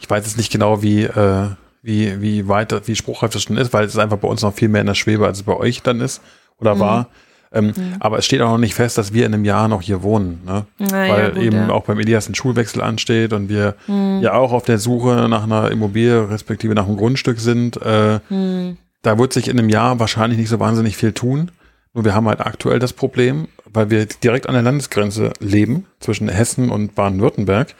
[0.00, 1.48] ich weiß jetzt nicht genau, wie, äh,
[1.82, 4.54] wie, wie weit, wie spruchreif das schon ist, weil es ist einfach bei uns noch
[4.54, 6.22] viel mehr in der Schwebe, als es bei euch dann ist
[6.58, 6.80] oder Mhm.
[6.80, 7.08] war.
[7.56, 10.02] Ähm, Aber es steht auch noch nicht fest, dass wir in einem Jahr noch hier
[10.02, 10.66] wohnen, ne?
[10.78, 11.70] naja, weil gut, eben ja.
[11.70, 14.20] auch beim Elias ein Schulwechsel ansteht und wir Hm.
[14.22, 17.76] ja auch auf der Suche nach einer Immobilie respektive nach einem Grundstück sind.
[17.82, 18.76] Äh, Hm.
[19.02, 21.50] Da wird sich in einem Jahr wahrscheinlich nicht so wahnsinnig viel tun.
[21.94, 26.28] Nur wir haben halt aktuell das Problem, weil wir direkt an der Landesgrenze leben, zwischen
[26.28, 27.74] Hessen und Baden-Württemberg,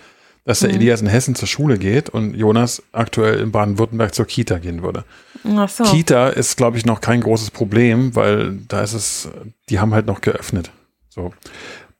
[0.44, 0.66] dass Mhm.
[0.68, 4.82] der Elias in Hessen zur Schule geht und Jonas aktuell in Baden-Württemberg zur Kita gehen
[4.84, 5.04] würde.
[5.68, 5.84] So.
[5.84, 9.28] Kita ist, glaube ich, noch kein großes Problem, weil da ist es,
[9.68, 10.70] die haben halt noch geöffnet.
[11.08, 11.32] So.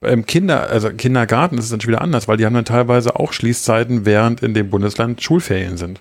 [0.01, 3.16] Beim Kinder, also Kindergarten ist es dann schon wieder anders, weil die haben dann teilweise
[3.16, 6.01] auch Schließzeiten, während in dem Bundesland Schulferien sind.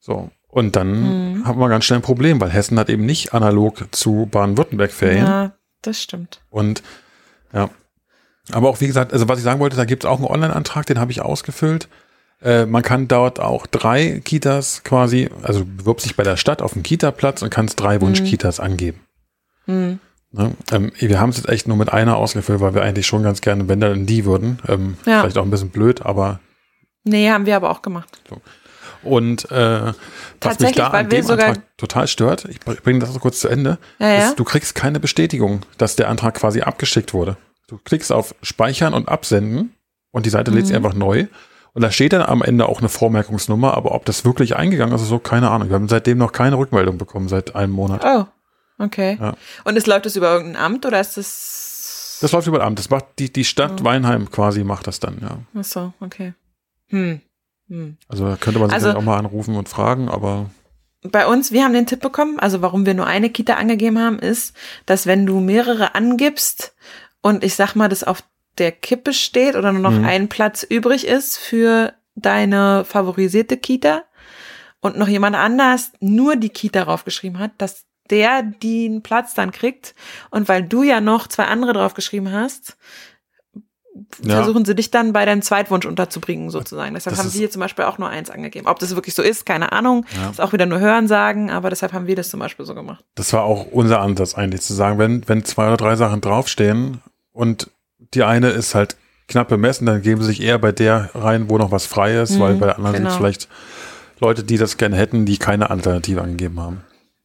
[0.00, 0.30] So.
[0.48, 1.46] Und dann Mhm.
[1.46, 5.26] haben wir ganz schnell ein Problem, weil Hessen hat eben nicht analog zu Baden-Württemberg Ferien.
[5.26, 5.52] Ja,
[5.82, 6.42] das stimmt.
[6.50, 6.82] Und
[7.52, 7.70] ja.
[8.52, 10.86] Aber auch wie gesagt, also was ich sagen wollte, da gibt es auch einen Online-Antrag,
[10.86, 11.88] den habe ich ausgefüllt.
[12.44, 16.60] Äh, man kann dort auch drei Kitas quasi, also du bewirbst dich bei der Stadt
[16.62, 19.00] auf einen Kita-Platz und kannst drei Wunsch-Kitas angeben.
[19.64, 19.98] Hm.
[20.30, 20.52] Ne?
[20.72, 23.40] Ähm, wir haben es jetzt echt nur mit einer ausgefüllt, weil wir eigentlich schon ganz
[23.40, 24.58] gerne, wenn dann in die würden.
[24.68, 25.20] Ähm, Ja.
[25.20, 26.40] Vielleicht auch ein bisschen blöd, aber
[27.04, 28.20] Nee, haben wir aber auch gemacht.
[29.02, 29.92] und äh,
[30.40, 33.78] was mich da an dem Antrag total stört, ich bringe das noch kurz zu Ende,
[33.98, 34.18] Ja, ja.
[34.28, 37.36] ist, du kriegst keine Bestätigung, dass der Antrag quasi abgeschickt wurde.
[37.68, 39.74] Du klickst auf Speichern und Absenden
[40.10, 40.66] und die Seite lädt Mhm.
[40.66, 41.26] sich einfach neu.
[41.74, 45.00] Und da steht dann am Ende auch eine Vormerkungsnummer, aber ob das wirklich eingegangen ist
[45.02, 45.68] oder so, keine Ahnung.
[45.68, 48.02] Wir haben seitdem noch keine Rückmeldung bekommen, seit einem Monat.
[48.04, 48.24] Oh,
[48.78, 49.18] okay.
[49.20, 49.34] Ja.
[49.64, 52.18] Und es läuft das über irgendein Amt oder ist das.
[52.20, 52.78] Das läuft über Amt.
[52.78, 53.84] Das macht die, die Stadt Mhm.
[53.84, 55.38] Weinheim quasi macht das dann, ja.
[55.58, 56.34] Ach so, okay.
[56.88, 57.20] Hm.
[57.68, 57.96] Hm.
[58.08, 60.50] Also da könnte man sich Also- auch mal anrufen und fragen, aber
[61.02, 64.18] Bei uns, wir haben den Tipp bekommen, also warum wir nur eine Kita angegeben haben,
[64.20, 64.54] ist,
[64.86, 66.74] dass wenn du mehrere angibst
[67.20, 68.22] und ich sag mal, das auf
[68.58, 70.04] der Kippe steht oder nur noch Mhm.
[70.04, 74.04] ein Platz übrig ist für deine favorisierte Kita
[74.80, 79.94] und noch jemand anders nur die Kita draufgeschrieben hat, dass der den Platz dann kriegt
[80.30, 82.76] und weil du ja noch zwei andere draufgeschrieben hast,
[84.22, 84.36] Ja.
[84.42, 86.94] versuchen sie dich dann bei deinem Zweitwunsch unterzubringen, sozusagen.
[86.94, 88.66] Deshalb Das haben wir hier zum Beispiel auch nur eins angegeben.
[88.66, 90.04] Ob das wirklich so ist, keine Ahnung.
[90.20, 90.30] Ja.
[90.30, 93.04] Ist auch wieder nur Hören sagen, aber deshalb haben wir das zum Beispiel so gemacht.
[93.14, 97.02] das war auch unser Ansatz eigentlich zu sagen, wenn, wenn zwei oder drei Sachen draufstehen
[97.32, 97.70] und
[98.14, 98.96] die eine ist halt
[99.28, 102.32] knapp bemessen, dann geben sie sich eher bei der rein, wo noch was frei ist,
[102.32, 103.18] Mhm, weil bei der anderen sind es genau.
[103.20, 103.48] vielleicht
[104.20, 106.80] Leute, die das gerne hätten, die keine Alternative angegeben haben.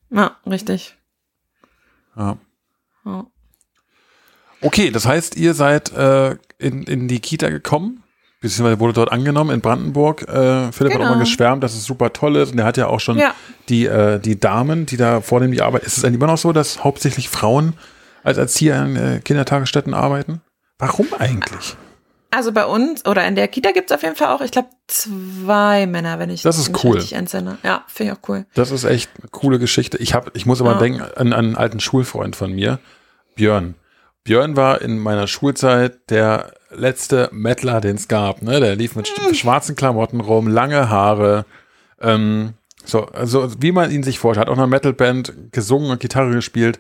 [0.09, 0.95] Ja, richtig.
[2.17, 2.37] Ja.
[3.05, 3.25] Ja.
[4.61, 8.03] Okay, das heißt, ihr seid äh, in, in die Kita gekommen,
[8.41, 10.23] beziehungsweise wurde dort angenommen in Brandenburg.
[10.27, 11.11] Äh, Philipp hat Genau.
[11.11, 13.33] auch mal geschwärmt, dass es super toll ist und er hat ja auch schon Ja.
[13.69, 15.85] die, äh, die Damen, die da vornehmlich arbeiten.
[15.85, 17.73] Ist es eigentlich immer noch so, dass hauptsächlich Frauen
[18.23, 20.41] als Erzieher in äh, Kindertagesstätten arbeiten?
[20.79, 21.75] Warum eigentlich?
[22.31, 25.87] Also bei uns oder in der Kita gibt's auf jeden Fall auch, ich glaube, zwei
[25.87, 26.95] Männer, wenn ich Das ist mich cool.
[26.95, 27.57] richtig entsinne.
[27.63, 28.45] Ja, finde ich auch cool.
[28.53, 29.97] Das ist echt eine coole Geschichte.
[29.97, 30.77] Ich, hab, ich muss aber Ja.
[30.79, 32.79] denken an, an einen alten Schulfreund von mir,
[33.35, 33.75] Björn.
[34.23, 38.43] Björn war in meiner Schulzeit der letzte Mettler, den es gab.
[38.43, 38.59] Ne?
[38.59, 41.45] Der lief mit sch- schwarzen Klamotten rum, lange Haare.
[41.99, 42.53] Ähm,
[42.85, 44.45] so, also wie man ihn sich vorstellt.
[44.45, 46.79] Hat auch in einer Metalband gesungen und Gitarre gespielt.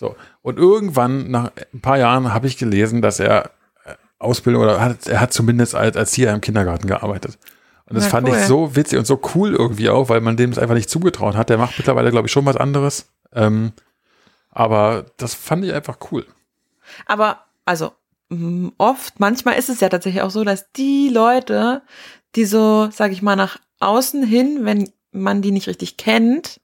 [0.00, 0.16] So.
[0.40, 3.50] Und irgendwann, nach ein paar Jahren, habe ich gelesen, dass er
[3.84, 7.38] äh, Ausbildung oder hat, er hat zumindest als Erzieher im Kindergarten gearbeitet.
[7.84, 8.34] Und das Na, fand cool.
[8.34, 11.36] ich so witzig und so cool irgendwie auch, weil man dem es einfach nicht zugetraut
[11.36, 11.50] hat.
[11.50, 13.10] Der macht mittlerweile, glaube ich, schon was anderes.
[13.34, 13.72] Ähm,
[14.48, 16.24] aber das fand ich einfach cool.
[17.04, 17.92] Aber, also,
[18.78, 21.82] oft, manchmal ist es ja tatsächlich auch so, dass die Leute,
[22.36, 26.60] die so, sag ich mal, nach außen hin, wenn man die nicht richtig kennt,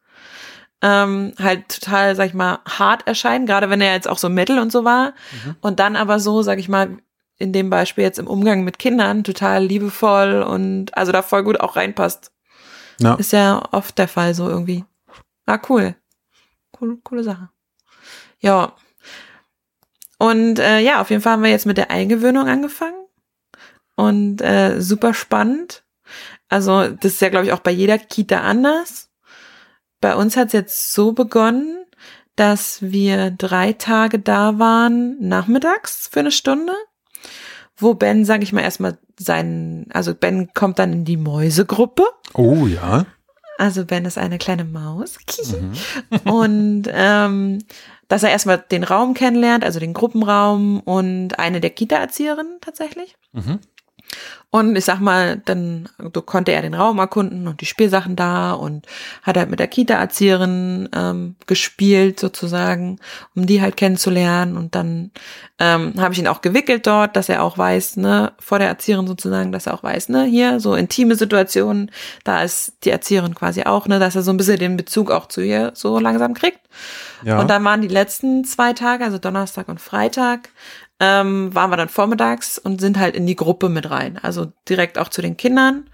[0.86, 4.60] ähm, halt total, sag ich mal, hart erscheinen, gerade wenn er jetzt auch so Metal
[4.60, 5.14] und so war.
[5.60, 6.98] Und dann aber so, sag ich mal,
[7.38, 11.58] in dem Beispiel jetzt im Umgang mit Kindern total liebevoll und also da voll gut
[11.58, 12.30] auch reinpasst.
[13.00, 13.14] Ja.
[13.14, 14.84] Ist ja oft der Fall so irgendwie.
[15.44, 15.96] Ah, cool.
[16.80, 17.50] Cool, coole Sache.
[18.38, 18.72] Ja.
[20.18, 23.06] Und äh, ja, auf jeden Fall haben wir jetzt mit der Eingewöhnung angefangen.
[23.96, 25.84] Und äh, super spannend.
[26.48, 29.05] Also, das ist ja, glaube ich, auch bei jeder Kita anders.
[30.00, 31.84] Bei uns hat es jetzt so begonnen,
[32.36, 36.74] dass wir drei Tage da waren, nachmittags für eine Stunde,
[37.76, 42.04] wo Ben, sage ich mal, erstmal seinen, also Ben kommt dann in die Mäusegruppe.
[42.34, 43.06] Oh ja.
[43.58, 45.16] Also Ben ist eine kleine Maus.
[45.50, 45.72] Mhm.
[46.30, 47.58] Und ähm,
[48.08, 53.16] dass er erstmal den Raum kennenlernt, also den Gruppenraum und eine der Kita-Erzieherinnen tatsächlich.
[53.32, 53.58] Mhm.
[54.58, 58.52] Und ich sag mal, dann so konnte er den Raum erkunden und die Spielsachen da
[58.52, 58.86] und
[59.22, 62.98] hat halt mit der Kita-Erzieherin ähm, gespielt sozusagen,
[63.34, 64.56] um die halt kennenzulernen.
[64.56, 65.10] Und dann
[65.58, 69.06] ähm, habe ich ihn auch gewickelt dort, dass er auch weiß, ne, vor der Erzieherin
[69.06, 71.90] sozusagen, dass er auch weiß, ne, hier so intime Situationen,
[72.24, 75.28] da ist die Erzieherin quasi auch, ne, dass er so ein bisschen den Bezug auch
[75.28, 76.60] zu ihr so langsam kriegt.
[77.22, 77.40] Ja.
[77.40, 80.50] Und dann waren die letzten zwei Tage, also Donnerstag und Freitag,
[81.00, 84.18] ähm, waren wir dann vormittags und sind halt in die Gruppe mit rein.
[84.22, 85.88] Also direkt auch zu den Kindern.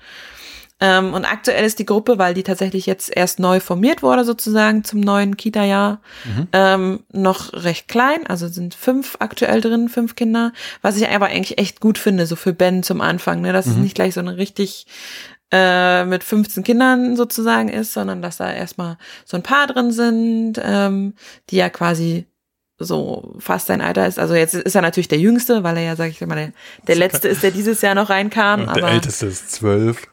[0.82, 4.82] Ähm, und aktuell ist die Gruppe, weil die tatsächlich jetzt erst neu formiert wurde, sozusagen
[4.82, 6.48] zum neuen Kita-Jahr, mhm.
[6.53, 8.26] ähm, noch recht klein.
[8.26, 10.53] Also sind fünf aktuell drin, fünf Kinder.
[10.82, 13.53] Was ich aber eigentlich echt gut finde, so für Ben zum Anfang, ne?
[13.53, 13.72] dass mhm.
[13.72, 14.86] es nicht gleich so eine richtig
[15.53, 20.55] äh, mit 15 Kindern sozusagen ist, sondern dass da erstmal so ein paar drin sind,
[20.61, 21.14] ähm,
[21.50, 22.26] die ja quasi
[22.84, 24.18] so fast sein Alter ist.
[24.18, 26.52] Also jetzt ist er natürlich der Jüngste, weil er ja, sag ich mal, der,
[26.86, 28.68] der Letzte ist, der dieses Jahr noch reinkam.
[28.68, 30.02] Und der Älteste ist zwölf.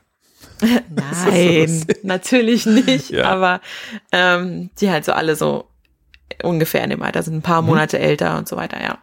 [0.89, 3.11] Nein, natürlich nicht.
[3.11, 3.25] Ja.
[3.25, 3.61] Aber
[4.11, 5.65] ähm, die halt so alle so
[6.43, 7.69] ungefähr in dem Alter sind, ein paar mhm.
[7.69, 8.03] Monate mhm.
[8.03, 8.97] älter und so weiter, ja.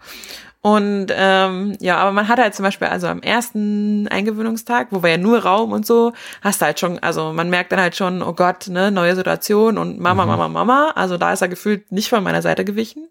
[0.63, 5.11] Und ähm, ja, aber man hat halt zum Beispiel, also am ersten Eingewöhnungstag, wo wir
[5.11, 6.13] ja nur Raum und so,
[6.43, 9.79] hast du halt schon, also man merkt dann halt schon, oh Gott, ne, neue Situation
[9.79, 10.31] und Mama, mhm.
[10.31, 10.93] Mama, Mama.
[10.97, 13.07] Also da ist er gefühlt nicht von meiner Seite gewichen.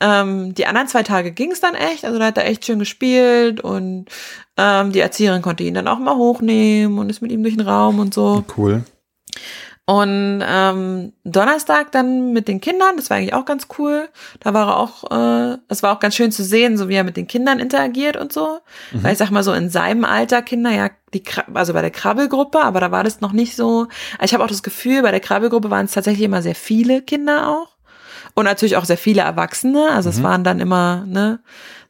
[0.00, 2.78] Ähm, die anderen zwei Tage ging es dann echt, also da hat er echt schön
[2.78, 4.06] gespielt und
[4.56, 7.66] ähm, die Erzieherin konnte ihn dann auch mal hochnehmen und ist mit ihm durch den
[7.66, 8.44] Raum und so.
[8.56, 8.84] Cool.
[9.90, 14.08] Und ähm, Donnerstag dann mit den Kindern, das war eigentlich auch ganz cool.
[14.38, 17.02] Da war er auch, äh, es war auch ganz schön zu sehen, so wie er
[17.02, 18.60] mit den Kindern interagiert und so.
[18.92, 19.02] Mhm.
[19.02, 21.24] Weil ich sag mal so in seinem Alter Kinder, ja, die
[21.54, 23.88] also bei der Krabbelgruppe, aber da war das noch nicht so.
[24.22, 27.48] Ich habe auch das Gefühl, bei der Krabbelgruppe waren es tatsächlich immer sehr viele Kinder
[27.48, 27.69] auch.
[28.34, 29.90] Und natürlich auch sehr viele Erwachsene.
[29.90, 30.16] Also mhm.
[30.16, 31.40] es waren dann immer, ne,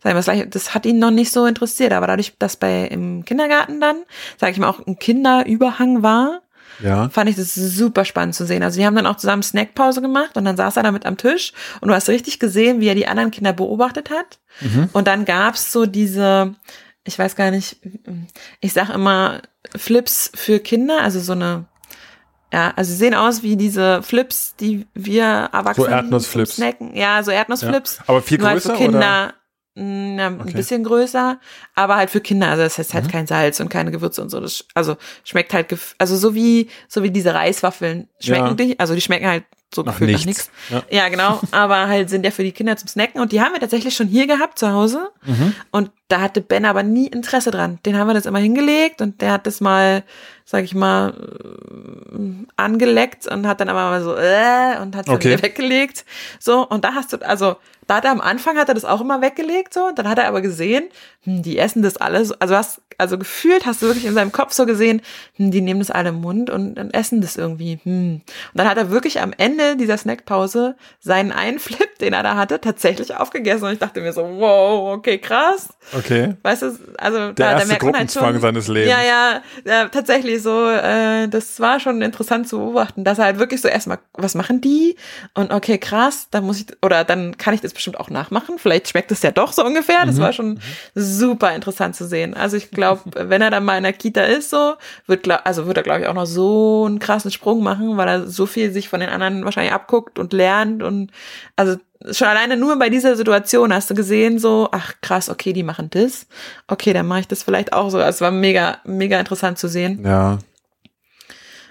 [0.02, 1.92] sagen wir gleich, das hat ihn noch nicht so interessiert.
[1.92, 4.02] Aber dadurch, dass bei im Kindergarten dann,
[4.38, 6.40] sage ich mal, auch ein Kinderüberhang war,
[6.82, 7.08] ja.
[7.10, 8.62] fand ich das super spannend zu sehen.
[8.62, 11.52] Also die haben dann auch zusammen Snackpause gemacht und dann saß er damit am Tisch
[11.80, 14.38] und du hast richtig gesehen, wie er die anderen Kinder beobachtet hat.
[14.60, 14.88] Mhm.
[14.92, 16.54] Und dann gab's so diese,
[17.04, 17.76] ich weiß gar nicht,
[18.60, 19.42] ich sag immer
[19.76, 21.66] Flips für Kinder, also so eine
[22.52, 26.56] ja, also sie sehen aus wie diese Flips, die wir Erwachsene so Erdnussflips.
[26.56, 26.96] snacken.
[26.96, 27.98] Ja, so Erdnussflips.
[27.98, 28.04] Ja.
[28.08, 28.98] Aber viel größer halt für Kinder.
[28.98, 29.34] Oder?
[29.76, 30.52] Na, ein okay.
[30.52, 31.38] bisschen größer,
[31.76, 32.48] aber halt für Kinder.
[32.48, 33.10] Also es heißt halt mhm.
[33.10, 34.40] kein Salz und keine Gewürze und so.
[34.40, 38.54] Das, also schmeckt halt, also so wie so wie diese Reiswaffeln schmecken ja.
[38.54, 39.44] die, also die schmecken halt
[39.74, 40.50] so nach gefühlt nichts.
[40.70, 40.86] nach nichts.
[40.90, 41.04] Ja.
[41.04, 41.08] ja.
[41.08, 41.40] genau.
[41.50, 44.08] Aber halt sind ja für die Kinder zum Snacken und die haben wir tatsächlich schon
[44.08, 45.10] hier gehabt zu Hause.
[45.24, 45.54] Mhm.
[45.70, 47.78] Und da hatte Ben aber nie Interesse dran.
[47.86, 50.02] Den haben wir das immer hingelegt und der hat das mal,
[50.44, 51.14] sag ich mal,
[52.12, 55.32] äh, angeleckt und hat dann aber mal so äh, und hat es okay.
[55.32, 56.04] wieder weggelegt.
[56.38, 57.56] So und da hast du also
[57.90, 60.28] da hat er am Anfang hat er das auch immer weggelegt so, dann hat er
[60.28, 60.84] aber gesehen,
[61.24, 64.52] hm, die essen das alles, also hast also gefühlt hast du wirklich in seinem Kopf
[64.52, 65.00] so gesehen,
[65.36, 67.80] hm, die nehmen das alle im Mund und, und essen das irgendwie.
[67.82, 68.20] Hm.
[68.20, 68.22] Und
[68.54, 72.60] dann hat er wirklich am Ende dieser Snackpause seinen einen Flip, den er da hatte,
[72.60, 75.70] tatsächlich aufgegessen und ich dachte mir so, wow, okay, krass.
[75.96, 76.34] Okay.
[76.42, 78.90] Weißt du, also Der da, da merkt man halt schon, seines Lebens.
[78.90, 83.38] Ja, ja, ja tatsächlich so, äh, das war schon interessant zu beobachten, dass er halt
[83.38, 84.96] wirklich so erstmal, was machen die?
[85.34, 88.58] Und okay, krass, dann muss ich, oder dann kann ich das bestimmt auch nachmachen.
[88.58, 90.06] Vielleicht schmeckt es ja doch so ungefähr.
[90.06, 90.20] Das mhm.
[90.20, 90.60] war schon
[90.94, 92.34] super interessant zu sehen.
[92.34, 94.74] Also ich glaube, wenn er dann mal in der Kita ist, so,
[95.06, 98.26] wird, also wird er, glaube ich, auch noch so einen krassen Sprung machen, weil er
[98.28, 101.10] so viel sich von den anderen wahrscheinlich abguckt und lernt und
[101.56, 101.76] also
[102.12, 105.90] schon alleine nur bei dieser Situation hast du gesehen, so, ach krass, okay, die machen
[105.90, 106.26] das.
[106.66, 107.98] Okay, dann mache ich das vielleicht auch so.
[107.98, 110.02] Also es war mega, mega interessant zu sehen.
[110.04, 110.38] Ja.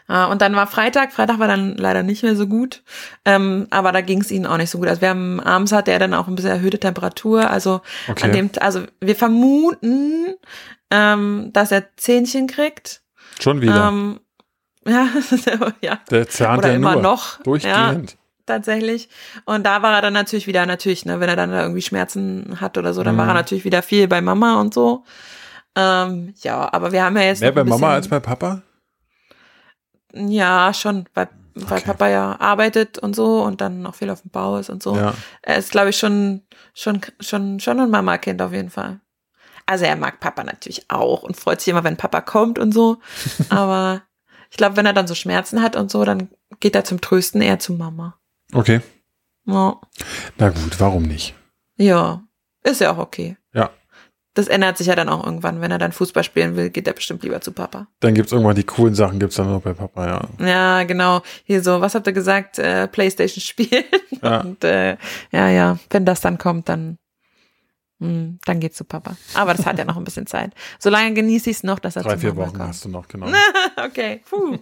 [0.09, 2.81] Uh, und dann war Freitag, Freitag war dann leider nicht mehr so gut,
[3.25, 4.87] ähm, aber da ging es ihnen auch nicht so gut.
[4.87, 8.23] Also wir haben abends hatte er dann auch ein bisschen erhöhte Temperatur, also okay.
[8.23, 10.33] an dem, also wir vermuten,
[10.89, 13.03] ähm, dass er Zähnchen kriegt.
[13.39, 13.89] Schon wieder.
[13.89, 14.19] Ähm,
[14.87, 15.07] ja,
[15.81, 15.99] ja.
[16.09, 17.39] Der zahnt Oder ja immer noch.
[17.43, 18.11] Durchgehend.
[18.11, 19.09] Ja, tatsächlich.
[19.45, 22.57] Und da war er dann natürlich wieder, natürlich, ne, wenn er dann da irgendwie Schmerzen
[22.59, 23.19] hat oder so, dann mhm.
[23.19, 23.39] war er mhm.
[23.39, 25.03] natürlich wieder viel bei Mama und so.
[25.75, 27.41] Ähm, ja, aber wir haben ja jetzt.
[27.41, 28.63] Mehr bei Mama als bei Papa?
[30.13, 31.85] Ja, schon, weil, weil okay.
[31.85, 34.95] Papa ja arbeitet und so und dann noch viel auf dem Bau ist und so.
[34.95, 35.13] Ja.
[35.41, 36.41] Er ist, glaube ich, schon,
[36.73, 38.99] schon, schon, schon ein Mama-Kind auf jeden Fall.
[39.65, 42.97] Also er mag Papa natürlich auch und freut sich immer, wenn Papa kommt und so.
[43.49, 44.01] Aber
[44.49, 46.29] ich glaube, wenn er dann so Schmerzen hat und so, dann
[46.59, 48.17] geht er zum Trösten eher zu Mama.
[48.51, 48.81] Okay.
[49.45, 49.79] Ja.
[50.37, 51.35] Na gut, warum nicht?
[51.77, 52.23] Ja,
[52.63, 53.37] ist ja auch okay.
[53.53, 53.69] Ja.
[54.39, 55.59] Das ändert sich ja dann auch irgendwann.
[55.59, 57.87] Wenn er dann Fußball spielen will, geht er bestimmt lieber zu Papa.
[57.99, 60.45] Dann gibt's irgendwann die coolen Sachen, gibt's dann noch bei Papa, ja.
[60.47, 61.21] Ja, genau.
[61.43, 62.57] Hier so, was habt ihr gesagt?
[62.57, 63.83] Äh, Playstation spielen.
[64.21, 64.41] Ja.
[64.41, 64.97] Und äh,
[65.31, 66.97] ja, ja, wenn das dann kommt, dann,
[67.99, 69.15] mh, dann geht's zu Papa.
[69.33, 70.53] Aber das hat ja noch ein bisschen Zeit.
[70.79, 72.69] Solange genieße ich es noch, dass er Drei, vier Wochen kommt.
[72.69, 73.27] hast du noch, genau.
[73.85, 74.21] okay.
[74.29, 74.57] Puh.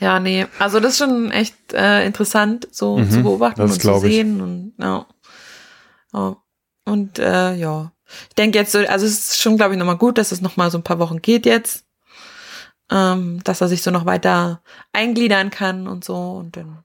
[0.00, 3.78] Ja, nee, also das ist schon echt äh, interessant, so Mhm, zu beobachten und zu
[3.80, 4.12] glaub ich.
[4.14, 5.06] sehen und ja.
[6.12, 6.36] ja.
[6.88, 7.92] Und äh, ja,
[8.28, 10.70] ich denke jetzt so, also es ist schon, glaube ich, nochmal gut, dass es nochmal
[10.70, 11.84] so ein paar Wochen geht jetzt,
[12.90, 14.62] ähm, dass er sich so noch weiter
[14.92, 16.78] eingliedern kann und so und dann,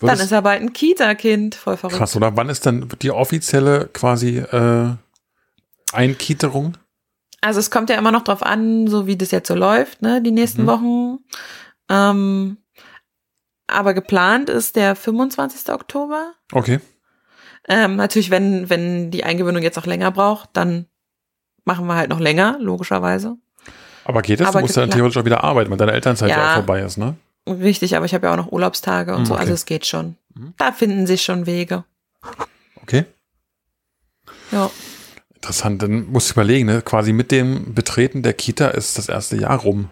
[0.00, 1.96] dann ist er bald ein Kita-Kind, voll verrückt.
[1.98, 2.36] Krass, oder?
[2.36, 4.90] Wann ist dann die offizielle quasi äh,
[5.92, 6.76] Einkieterung?
[7.40, 10.20] Also es kommt ja immer noch drauf an, so wie das jetzt so läuft, ne,
[10.22, 10.66] die nächsten Mhm.
[10.66, 11.18] Wochen.
[11.88, 12.58] Ähm,
[13.66, 15.72] aber geplant ist der 25.
[15.72, 16.32] Oktober.
[16.52, 16.80] Okay.
[17.68, 20.86] Ähm, natürlich, wenn, wenn die Eingewöhnung jetzt noch länger braucht, dann
[21.64, 23.36] machen wir halt noch länger, logischerweise.
[24.04, 24.46] Aber geht es?
[24.46, 26.50] Aber du musst ja dann theoretisch auch wieder arbeiten, wenn deine Elternzeit ja, Ja.
[26.50, 27.16] auch vorbei ist, ne?
[27.48, 29.40] Richtig, aber ich habe ja auch noch Urlaubstage und Hm, so, okay.
[29.40, 30.16] also es geht schon.
[30.34, 30.54] Mhm.
[30.58, 31.84] Da finden sich schon Wege.
[32.82, 33.04] Okay.
[34.50, 34.70] Ja.
[35.34, 35.82] Interessant.
[35.82, 36.82] Dann musst du überlegen, ne?
[36.82, 39.90] Quasi mit dem Betreten der Kita ist das erste Jahr rum.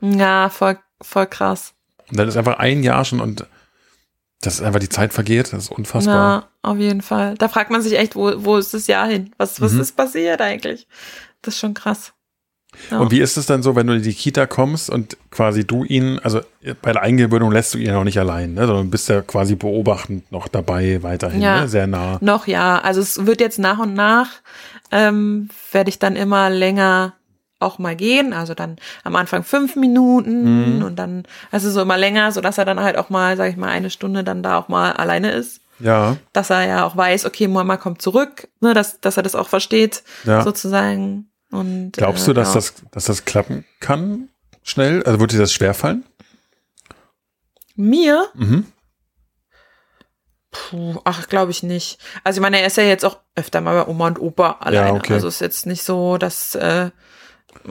[0.00, 1.74] Ja, voll, voll krass.
[2.10, 3.46] Und dann ist einfach ein Jahr schon und
[4.46, 5.52] das ist einfach die Zeit vergeht.
[5.52, 6.14] Das ist unfassbar.
[6.62, 7.34] Ja, auf jeden Fall.
[7.38, 9.32] Da fragt man sich echt, wo, wo ist das Jahr hin?
[9.38, 9.80] Was, was Mhm.
[9.80, 10.86] ist passiert eigentlich?
[11.42, 12.12] Das ist schon krass.
[12.90, 12.98] Ja.
[12.98, 15.84] Und wie ist es dann so, wenn du in die Kita kommst und quasi du
[15.84, 16.40] ihn, also
[16.82, 18.66] bei der Eingewöhnung lässt du ihn ja noch nicht allein, ne?
[18.66, 21.60] sondern bist ja quasi beobachtend noch dabei weiterhin, Ja.
[21.60, 21.68] ne?
[21.68, 22.18] sehr nah.
[22.20, 24.28] Noch ja, also es wird jetzt nach und nach,
[24.90, 27.14] ähm, werde ich dann immer länger
[27.64, 28.32] auch mal gehen.
[28.32, 30.82] Also dann am Anfang fünf Minuten Mhm.
[30.84, 33.56] und dann, also so immer länger, so dass er dann halt auch mal, sag ich
[33.56, 35.60] mal, eine Stunde dann da auch mal alleine ist.
[35.80, 39.34] Ja, Dass er ja auch weiß, okay, Mama kommt zurück, ne, dass, dass er das
[39.34, 40.42] auch versteht, ja.
[40.42, 41.28] sozusagen.
[41.50, 42.54] Und, Glaubst äh, du, dass, ja.
[42.54, 44.28] das, dass das klappen kann
[44.62, 45.02] schnell?
[45.02, 46.04] Also wird dir das schwerfallen?
[47.74, 48.28] Mir?
[48.34, 48.66] Mhm.
[50.52, 51.98] Puh, ach, glaube ich nicht.
[52.22, 54.98] Also ich meine, er ist ja jetzt auch öfter mal bei Oma und Opa alleine.
[54.98, 55.14] okay.
[55.14, 56.90] Also ist jetzt nicht so, dass, äh,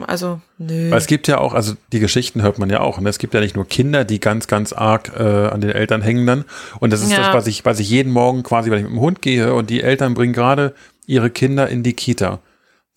[0.07, 0.89] also, nö.
[0.91, 2.99] Weil es gibt ja auch, also die Geschichten hört man ja auch.
[2.99, 3.09] Ne?
[3.09, 6.25] Es gibt ja nicht nur Kinder, die ganz, ganz arg äh, an den Eltern hängen
[6.25, 6.45] dann.
[6.79, 7.17] Und das ist Ja.
[7.19, 9.69] das, was ich, was ich jeden Morgen quasi, wenn ich mit dem Hund gehe und
[9.69, 10.73] die Eltern bringen gerade
[11.05, 12.39] ihre Kinder in die Kita.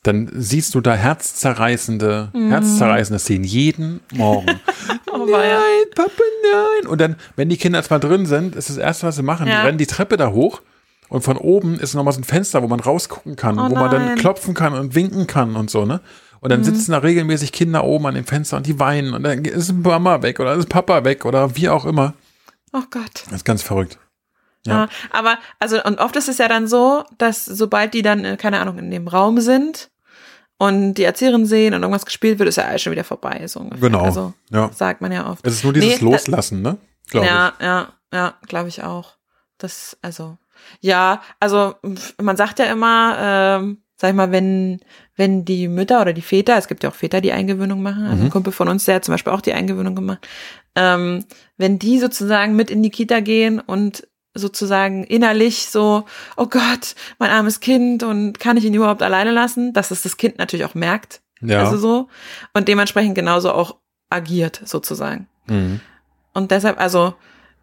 [0.04, 2.50] Dann siehst du da herzzerreißende, Mhm.
[2.50, 4.46] herzzerreißende Szenen jeden Morgen.
[5.18, 5.50] Oh, nein,
[5.94, 6.10] Papa,
[6.52, 6.86] nein.
[6.90, 9.46] Und dann, wenn die Kinder erstmal drin sind, ist das Erste, was sie machen.
[9.46, 9.60] Ja.
[9.62, 10.60] Die rennen die Treppe da hoch
[11.08, 13.90] und von oben ist nochmal so ein Fenster, wo man rausgucken kann, Oh wo man
[13.90, 14.18] dann nein.
[14.18, 16.00] Klopfen kann und winken kann und so, ne?
[16.40, 19.44] Und dann sitzen da regelmäßig Kinder oben an dem Fenster und die weinen und dann
[19.44, 22.14] ist Mama weg oder ist Papa weg oder wie auch immer.
[22.72, 23.24] Oh Gott.
[23.26, 23.98] Das ist ganz verrückt.
[24.66, 24.82] Ja.
[24.84, 24.88] Ja.
[25.12, 28.60] aber, also, und oft ist es ja dann so, dass sobald die dann, äh, keine
[28.60, 29.90] Ahnung, in dem Raum sind
[30.58, 33.60] und die Erzieherin sehen und irgendwas gespielt wird, ist ja alles schon wieder vorbei, so
[33.60, 33.88] ungefähr.
[33.88, 34.02] Genau.
[34.04, 34.70] Also, Ja.
[34.72, 35.46] sagt man ja oft.
[35.46, 36.76] Es ist nur dieses Nee, Loslassen, ne?
[37.10, 39.12] Glaube ja, ja, ja, glaube ich auch.
[39.58, 40.36] Das, also,
[40.80, 41.76] ja, also
[42.20, 44.80] man sagt ja immer, ähm, sag ich mal, wenn,
[45.16, 48.16] wenn die Mütter oder die Väter, es gibt ja auch Väter, die Eingewöhnung machen, also
[48.16, 48.24] Mhm.
[48.24, 50.26] ein Kumpel von uns, der hat zum Beispiel auch die Eingewöhnung gemacht,
[50.74, 51.24] ähm,
[51.56, 56.04] wenn die sozusagen mit in die Kita gehen und sozusagen innerlich so,
[56.36, 60.18] oh Gott, mein armes Kind und kann ich ihn überhaupt alleine lassen, dass es das
[60.18, 61.22] Kind natürlich auch merkt.
[61.40, 61.60] Ja.
[61.64, 62.08] also so,
[62.54, 63.76] und dementsprechend genauso auch
[64.10, 65.26] agiert sozusagen.
[65.46, 65.80] mhm.
[66.34, 67.14] Und deshalb, also,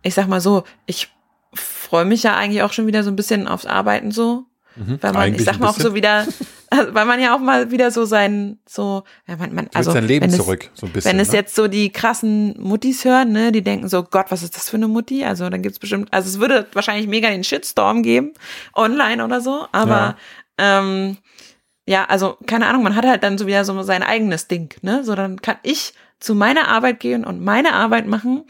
[0.01, 1.09] ich sag mal so, ich
[1.53, 4.45] freue mich ja eigentlich auch schon wieder so ein bisschen aufs Arbeiten so.
[4.75, 4.97] Mhm.
[5.01, 6.25] Weil man, Eigentlich ich sag mal auch so wieder,
[6.73, 10.07] also, weil man ja auch mal wieder so sein, so, ja, man, man also, dein
[10.07, 11.11] Leben wenn es, zurück, so ein bisschen.
[11.11, 11.37] wenn es ne?
[11.37, 14.77] jetzt so die krassen Muttis hören, ne, die denken so, Gott, was ist das für
[14.77, 15.23] eine Mutti?
[15.23, 18.33] Also dann gibt's bestimmt, also es würde wahrscheinlich mega den Shitstorm geben,
[18.73, 20.17] online oder so, aber
[20.57, 21.17] ähm,
[21.85, 25.03] ja, also keine Ahnung, man hat halt dann so wieder so sein eigenes Ding, ne?
[25.03, 28.45] So dann kann ich zu meiner Arbeit gehen und meine Arbeit machen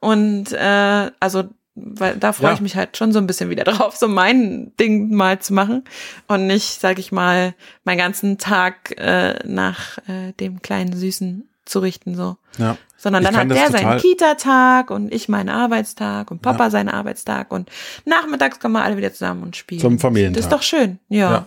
[0.00, 1.44] und äh, also
[1.74, 2.54] weil da freue Ja.
[2.54, 5.84] ich mich halt schon so ein bisschen wieder drauf, so mein Ding mal zu machen
[6.28, 7.54] und nicht, sag ich mal,
[7.84, 12.76] meinen ganzen Tag äh, nach äh, dem kleinen Süßen zu richten so, ja.
[12.98, 17.70] sondern dann hat der seinen Kita-Tag und ich meinen Arbeitstag und Papa seinen Arbeitstag und
[18.04, 19.80] nachmittags kommen wir alle wieder zusammen und spielen.
[19.80, 20.36] Zum Familientag.
[20.36, 21.30] Das ist doch schön, ja.
[21.30, 21.46] Ja.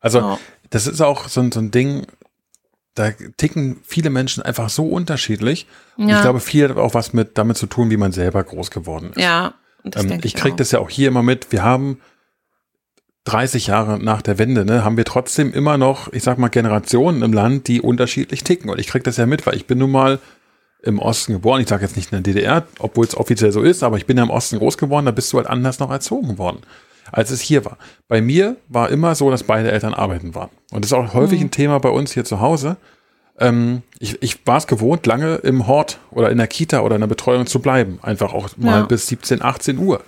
[0.00, 0.38] Also, Ja.
[0.70, 2.06] das ist auch so, ein- so ein Ding,
[2.94, 5.66] da ticken viele Menschen einfach so unterschiedlich.
[5.96, 6.16] Und Ja.
[6.16, 9.10] ich glaube, viel hat auch was mit damit zu tun, wie man selber groß geworden
[9.14, 9.20] ist.
[9.22, 11.52] Ja, und das ähm, ich ich kriege das ja auch hier immer mit.
[11.52, 12.00] Wir haben
[13.24, 17.22] 30 Jahre nach der Wende, ne, haben wir trotzdem immer noch, ich sag mal, Generationen
[17.22, 18.68] im Land, die unterschiedlich ticken.
[18.68, 20.18] Und ich kriege das ja mit, weil ich bin nun mal
[20.82, 21.60] im Osten geboren.
[21.60, 24.16] Ich sage jetzt nicht in der DDR, obwohl es offiziell so ist, aber ich bin
[24.16, 26.58] ja im Osten groß geworden, da bist du halt anders noch erzogen worden,
[27.12, 27.78] als es hier war.
[28.08, 30.50] Bei mir war immer so, dass beide Eltern arbeiten waren.
[30.72, 31.46] Und das ist auch häufig mhm.
[31.46, 32.76] ein Thema bei uns hier zu Hause.
[33.38, 37.00] Ähm, ich, ich war es gewohnt, lange im Hort oder in der Kita oder in
[37.00, 37.98] der Betreuung zu bleiben.
[38.02, 38.86] Einfach auch mal ja.
[38.86, 40.02] bis 17, 18 Uhr.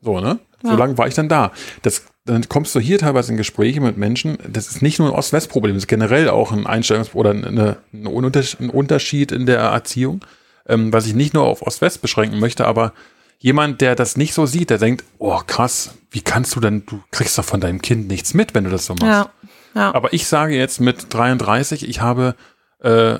[0.00, 0.38] So, ne?
[0.62, 0.70] Ja.
[0.70, 1.52] So lange war ich dann da.
[1.82, 4.38] Das, dann kommst du hier teilweise in Gespräche mit Menschen.
[4.48, 8.06] Das ist nicht nur ein Ost-West-Problem, das ist generell auch ein Einstellungs- oder eine, ein
[8.06, 10.24] Unterschied in der Erziehung,
[10.68, 12.92] ähm, was ich nicht nur auf Ost-West beschränken möchte, aber
[13.38, 17.02] jemand, der das nicht so sieht, der denkt, oh krass, wie kannst du denn, du
[17.10, 19.04] kriegst doch von deinem Kind nichts mit, wenn du das so machst.
[19.04, 19.30] Ja,
[19.74, 19.94] ja.
[19.94, 22.34] Aber ich sage jetzt mit 33, ich habe,
[22.80, 23.18] äh,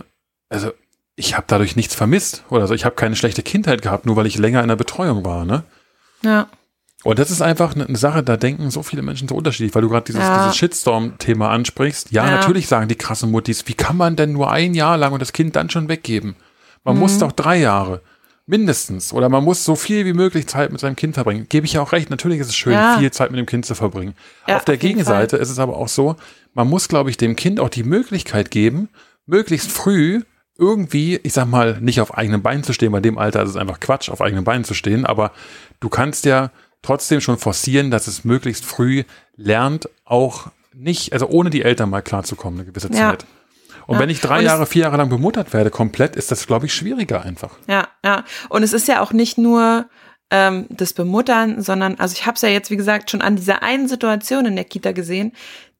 [0.48, 0.72] also
[1.16, 2.74] ich habe dadurch nichts vermisst oder so.
[2.74, 5.64] Ich habe keine schlechte Kindheit gehabt, nur weil ich länger in der Betreuung war, ne?
[6.22, 6.48] Ja.
[7.04, 9.88] Und das ist einfach eine Sache, da denken so viele Menschen so unterschiedlich, weil du
[9.88, 10.44] gerade dieses, ja.
[10.44, 12.10] dieses Shitstorm-Thema ansprichst.
[12.10, 15.12] Ja, ja, natürlich sagen die krassen Muttis, wie kann man denn nur ein Jahr lang
[15.12, 16.36] und das Kind dann schon weggeben?
[16.84, 17.00] Man mhm.
[17.00, 18.02] muss doch drei Jahre.
[18.46, 19.12] Mindestens.
[19.12, 21.46] Oder man muss so viel wie möglich Zeit mit seinem Kind verbringen.
[21.48, 22.10] Gebe ich ja auch recht.
[22.10, 22.96] Natürlich ist es schön, ja.
[22.98, 24.14] viel Zeit mit dem Kind zu verbringen.
[24.46, 25.42] Ja, auf der auf Gegenseite Fall.
[25.42, 26.14] ist es aber auch so,
[26.54, 28.88] man muss, glaube ich, dem Kind auch die Möglichkeit geben,
[29.26, 30.22] möglichst früh
[30.58, 32.92] irgendwie, ich sag mal, nicht auf eigenen Beinen zu stehen.
[32.92, 35.04] Bei dem Alter ist es einfach Quatsch, auf eigenen Beinen zu stehen.
[35.04, 35.32] Aber
[35.80, 36.50] du kannst ja
[36.82, 39.02] trotzdem schon forcieren, dass es möglichst früh
[39.36, 43.10] lernt, auch nicht, also ohne die Eltern mal klarzukommen, eine gewisse ja.
[43.10, 43.26] Zeit.
[43.86, 44.00] Und ja.
[44.00, 47.22] wenn ich drei Jahre, vier Jahre lang bemuttert werde, komplett, ist das, glaube ich, schwieriger
[47.22, 47.56] einfach.
[47.68, 48.24] Ja, ja.
[48.48, 49.86] Und es ist ja auch nicht nur
[50.30, 53.62] ähm, das Bemuttern, sondern, also ich habe es ja jetzt, wie gesagt, schon an dieser
[53.62, 55.32] einen Situation in der Kita gesehen,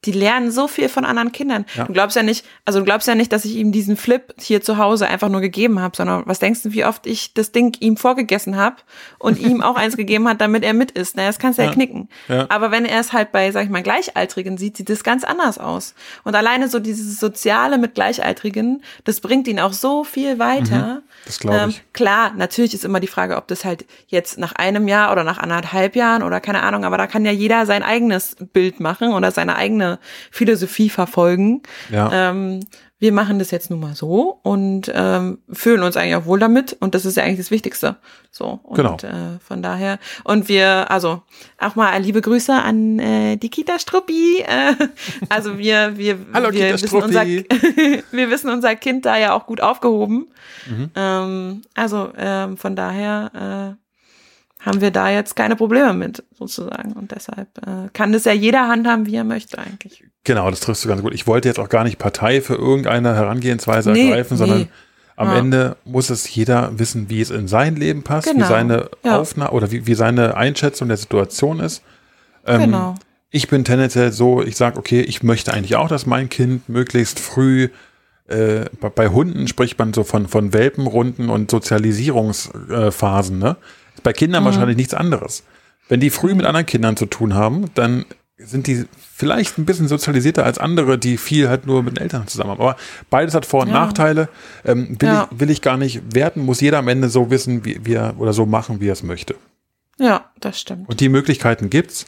[0.07, 1.67] die lernen so viel von anderen Kindern.
[1.75, 1.85] Ja.
[1.85, 4.63] Du glaubst ja nicht, also du glaubst ja nicht, dass ich ihm diesen Flip hier
[4.63, 7.77] zu Hause einfach nur gegeben habe, sondern was denkst du, wie oft ich das Ding
[7.81, 8.77] ihm vorgegessen habe
[9.19, 11.17] und ihm auch eins gegeben hat, damit er mit ist.
[11.17, 12.09] Naja, das kannst du ja, ja knicken.
[12.29, 12.47] Ja.
[12.49, 15.59] Aber wenn er es halt bei, sag ich mal, Gleichaltrigen sieht, sieht das ganz anders
[15.59, 15.95] aus.
[16.25, 20.87] Und alleine so dieses Soziale mit Gleichaltrigen, das bringt ihn auch so viel weiter.
[20.87, 21.77] Mhm, das glaube ich.
[21.77, 25.25] Ähm, klar, natürlich ist immer die Frage, ob das halt jetzt nach einem Jahr oder
[25.25, 29.13] nach anderthalb Jahren oder keine Ahnung, aber da kann ja jeder sein eigenes Bild machen
[29.13, 29.96] oder seine eigene
[30.31, 31.63] Philosophie verfolgen.
[31.91, 32.31] Ja.
[32.31, 32.61] Ähm,
[32.99, 36.75] wir machen das jetzt nun mal so und ähm, fühlen uns eigentlich auch wohl damit
[36.81, 37.97] und das ist ja eigentlich das Wichtigste.
[38.31, 38.97] So und genau.
[38.97, 41.23] äh, von daher und wir also
[41.59, 44.39] auch mal liebe Grüße an äh, die Kita Struppi.
[44.41, 44.75] Äh,
[45.29, 47.27] also wir wir Hallo, wir Kita wissen unser
[48.13, 50.29] wir wissen unser Kind da ja auch gut aufgehoben.
[50.67, 50.91] Mhm.
[50.95, 53.86] Ähm, also ähm, von daher äh,
[54.61, 56.93] haben wir da jetzt keine Probleme mit, sozusagen.
[56.93, 60.05] Und deshalb äh, kann das ja jeder handhaben, wie er möchte eigentlich.
[60.25, 61.15] Genau, das triffst du ganz gut.
[61.15, 64.69] Ich wollte jetzt auch gar nicht Partei für irgendeine Herangehensweise nee, ergreifen, sondern nee.
[65.15, 65.39] am ja.
[65.39, 68.45] Ende muss es jeder wissen, wie es in sein Leben passt, genau.
[68.45, 69.19] wie seine ja.
[69.21, 71.83] Aufnahme oder wie, wie seine Einschätzung der Situation ist.
[72.45, 72.95] Ähm, genau.
[73.31, 77.21] Ich bin tendenziell so, ich sage, okay, ich möchte eigentlich auch, dass mein Kind möglichst
[77.21, 77.69] früh
[78.29, 83.57] äh, bei Hunden spricht man so von, von Welpenrunden und Sozialisierungsphasen, ne?
[84.03, 84.47] Bei Kindern mhm.
[84.47, 85.45] wahrscheinlich nichts anderes.
[85.89, 88.05] Wenn die früh mit anderen Kindern zu tun haben, dann
[88.39, 88.85] sind die
[89.15, 92.61] vielleicht ein bisschen sozialisierter als andere, die viel halt nur mit den Eltern zusammen haben.
[92.61, 92.77] Aber
[93.09, 93.75] beides hat Vor- und ja.
[93.75, 94.29] Nachteile.
[94.65, 95.29] Ähm, will, ja.
[95.31, 98.15] ich, will ich gar nicht werten, muss jeder am Ende so wissen, wie, wie er
[98.19, 99.37] oder so machen, wie er es möchte.
[99.99, 100.89] Ja, das stimmt.
[100.89, 102.07] Und die Möglichkeiten gibt's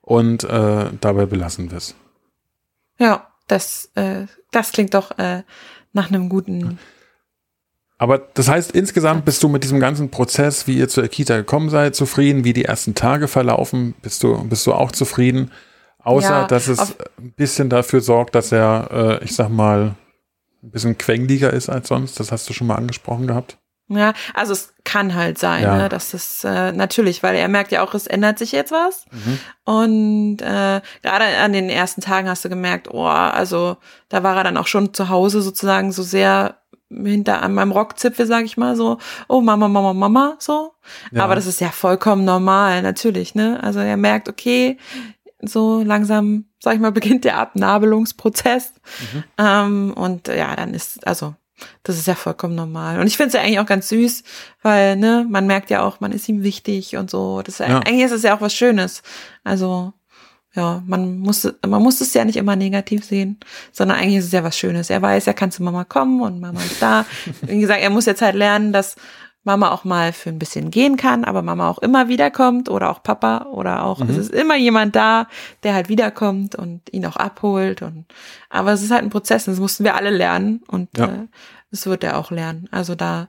[0.00, 1.96] und äh, dabei belassen wir es.
[2.98, 5.42] Ja, das, äh, das klingt doch äh,
[5.92, 6.78] nach einem guten
[7.98, 11.70] aber das heißt, insgesamt bist du mit diesem ganzen Prozess, wie ihr zur Kita gekommen
[11.70, 15.52] seid, zufrieden, wie die ersten Tage verlaufen, bist du, bist du auch zufrieden?
[16.02, 18.88] Außer, ja, dass es ein bisschen dafür sorgt, dass er,
[19.20, 19.94] äh, ich sag mal,
[20.62, 22.20] ein bisschen quengeliger ist als sonst.
[22.20, 23.58] Das hast du schon mal angesprochen gehabt.
[23.88, 25.76] Ja, also es kann halt sein, ja.
[25.76, 29.04] ne, dass es äh, natürlich, weil er merkt ja auch, es ändert sich jetzt was.
[29.10, 29.38] Mhm.
[29.64, 33.76] Und äh, gerade an den ersten Tagen hast du gemerkt, oh, also
[34.08, 38.26] da war er dann auch schon zu Hause sozusagen so sehr hinter an meinem Rockzipfel,
[38.26, 40.72] sag ich mal, so, oh Mama, Mama, Mama, so.
[41.12, 41.24] Ja.
[41.24, 43.62] Aber das ist ja vollkommen normal, natürlich, ne?
[43.62, 44.78] Also er merkt, okay,
[45.40, 48.72] so langsam, sag ich mal, beginnt der Abnabelungsprozess.
[49.12, 49.24] Mhm.
[49.38, 51.34] Ähm, und ja, dann ist, also,
[51.82, 53.00] das ist ja vollkommen normal.
[53.00, 54.24] Und ich finde es ja eigentlich auch ganz süß,
[54.62, 57.42] weil, ne, man merkt ja auch, man ist ihm wichtig und so.
[57.42, 57.78] Das ja.
[57.80, 59.02] Eigentlich ist es ja auch was Schönes.
[59.44, 59.92] Also,
[60.54, 63.38] ja, man muss, man muss es ja nicht immer negativ sehen,
[63.72, 64.88] sondern eigentlich ist es ja was Schönes.
[64.88, 67.06] Er weiß, er kann zu Mama kommen und Mama ist da.
[67.42, 68.94] Wie gesagt, er muss jetzt halt lernen, dass
[69.42, 73.02] Mama auch mal für ein bisschen gehen kann, aber Mama auch immer wiederkommt oder auch
[73.02, 74.10] Papa oder auch, mhm.
[74.10, 75.26] es ist immer jemand da,
[75.62, 78.06] der halt wiederkommt und ihn auch abholt und,
[78.48, 81.06] aber es ist halt ein Prozess, das mussten wir alle lernen und ja.
[81.06, 81.26] äh,
[81.70, 82.68] das wird er auch lernen.
[82.70, 83.28] Also da,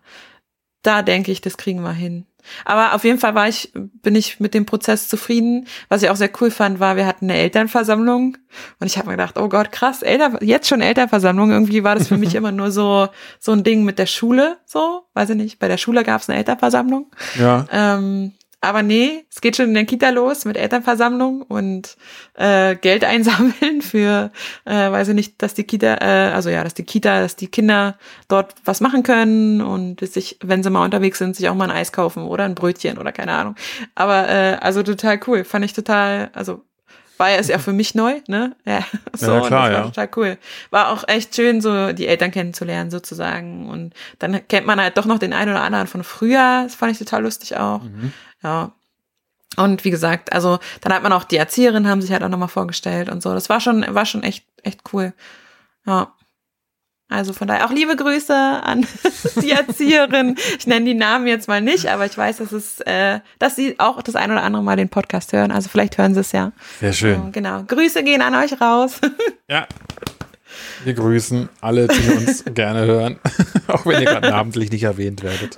[0.84, 2.26] da denke ich, das kriegen wir hin.
[2.64, 5.68] Aber auf jeden Fall war ich, bin ich mit dem Prozess zufrieden.
[5.90, 8.38] Was ich auch sehr cool fand, war, wir hatten eine Elternversammlung
[8.80, 11.52] und ich habe mir gedacht, oh Gott, krass, Eltern, jetzt schon Elternversammlung.
[11.52, 13.08] Irgendwie war das für mich immer nur so
[13.40, 15.60] so ein Ding mit der Schule, so, weiß ich nicht.
[15.60, 17.12] Bei der Schule gab es eine Elternversammlung.
[17.40, 17.66] Ja.
[17.72, 18.34] Ähm,
[18.66, 21.98] aber nee, es geht schon in der Kita los mit Elternversammlung und
[22.34, 24.32] äh, Geld einsammeln für,
[24.66, 27.48] äh, weiß ich nicht, dass die Kita, äh, also ja, dass die Kita, dass die
[27.48, 27.98] Kinder
[28.28, 31.78] dort was machen können und sich, wenn sie mal unterwegs sind, sich auch mal ein
[31.78, 33.56] Eis kaufen oder ein Brötchen oder keine Ahnung.
[33.94, 36.64] Aber äh, also total cool, fand ich total, also
[37.18, 38.56] war ja ist ja für mich neu, ne?
[38.66, 39.82] Ja, so, Ja, klar, das war ja.
[39.84, 40.38] total cool.
[40.70, 43.70] War auch echt schön, so die Eltern kennenzulernen sozusagen.
[43.70, 46.64] Und dann kennt man halt doch noch den einen oder anderen von früher.
[46.64, 47.84] Das fand ich total lustig auch.
[47.84, 48.12] Mhm.
[48.46, 48.72] Ja.
[49.58, 52.48] Und wie gesagt, also dann hat man auch die Erzieherin haben sich halt auch nochmal
[52.48, 53.34] vorgestellt und so.
[53.34, 55.14] Das war schon, war schon echt, echt cool.
[55.86, 56.14] Ja.
[57.10, 58.86] Also von daher auch liebe Grüße an
[59.42, 60.36] die Erzieherin.
[60.60, 63.80] Ich nenne die Namen jetzt mal nicht, aber ich weiß, dass es, äh, dass sie
[63.80, 65.52] auch das ein oder andere Mal den Podcast hören.
[65.52, 66.52] Also vielleicht hören sie es ja.
[66.80, 67.32] Sehr schön.
[67.32, 67.64] Genau.
[67.64, 69.00] Grüße gehen an euch raus.
[69.48, 69.68] Ja.
[70.84, 73.20] Wir grüßen alle, die uns gerne hören,
[73.68, 75.56] auch wenn ihr gerade namentlich nicht erwähnt werdet.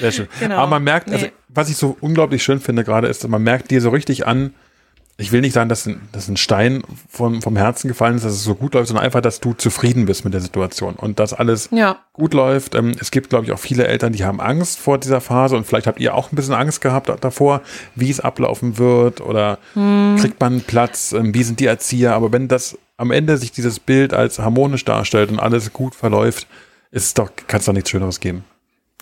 [0.00, 0.28] Sehr schön.
[0.40, 0.56] Genau.
[0.56, 1.32] Aber man merkt, also, Nee.
[1.48, 4.54] was ich so unglaublich schön finde gerade, ist, man merkt dir so richtig an,
[5.18, 8.34] ich will nicht sagen, dass ein, dass ein Stein vom, vom Herzen gefallen ist, dass
[8.34, 11.32] es so gut läuft, sondern einfach, dass du zufrieden bist mit der Situation und dass
[11.32, 12.00] alles Ja.
[12.12, 12.74] gut läuft.
[12.74, 15.66] Ähm, es gibt, glaube ich, auch viele Eltern, die haben Angst vor dieser Phase und
[15.66, 17.62] vielleicht habt ihr auch ein bisschen Angst gehabt davor,
[17.94, 22.12] wie es ablaufen wird oder kriegt man einen Platz, ähm, wie sind die Erzieher.
[22.14, 26.46] Aber wenn das am Ende sich dieses Bild als harmonisch darstellt und alles gut verläuft,
[26.90, 28.44] ist es doch, kann es doch nichts Schöneres geben.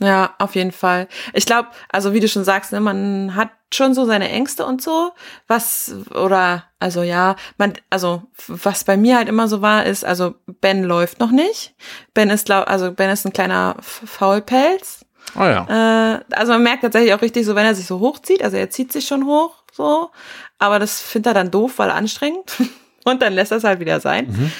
[0.00, 1.06] Ja, auf jeden Fall.
[1.34, 4.82] Ich glaube, also wie du schon sagst, ne, man hat schon so seine Ängste und
[4.82, 5.12] so,
[5.46, 10.34] was oder also ja, man also was bei mir halt immer so war, ist also
[10.60, 11.74] Ben läuft noch nicht.
[12.12, 15.04] Ben ist glaub, also Ben ist ein kleiner Faulpelz.
[15.36, 16.14] Ah ja.
[16.16, 18.70] Äh, also man merkt tatsächlich auch richtig so, wenn er sich so hochzieht, also er
[18.70, 20.10] zieht sich schon hoch so,
[20.58, 22.52] aber das findet er dann doof, weil anstrengend
[23.04, 24.52] und dann lässt er es halt wieder sein.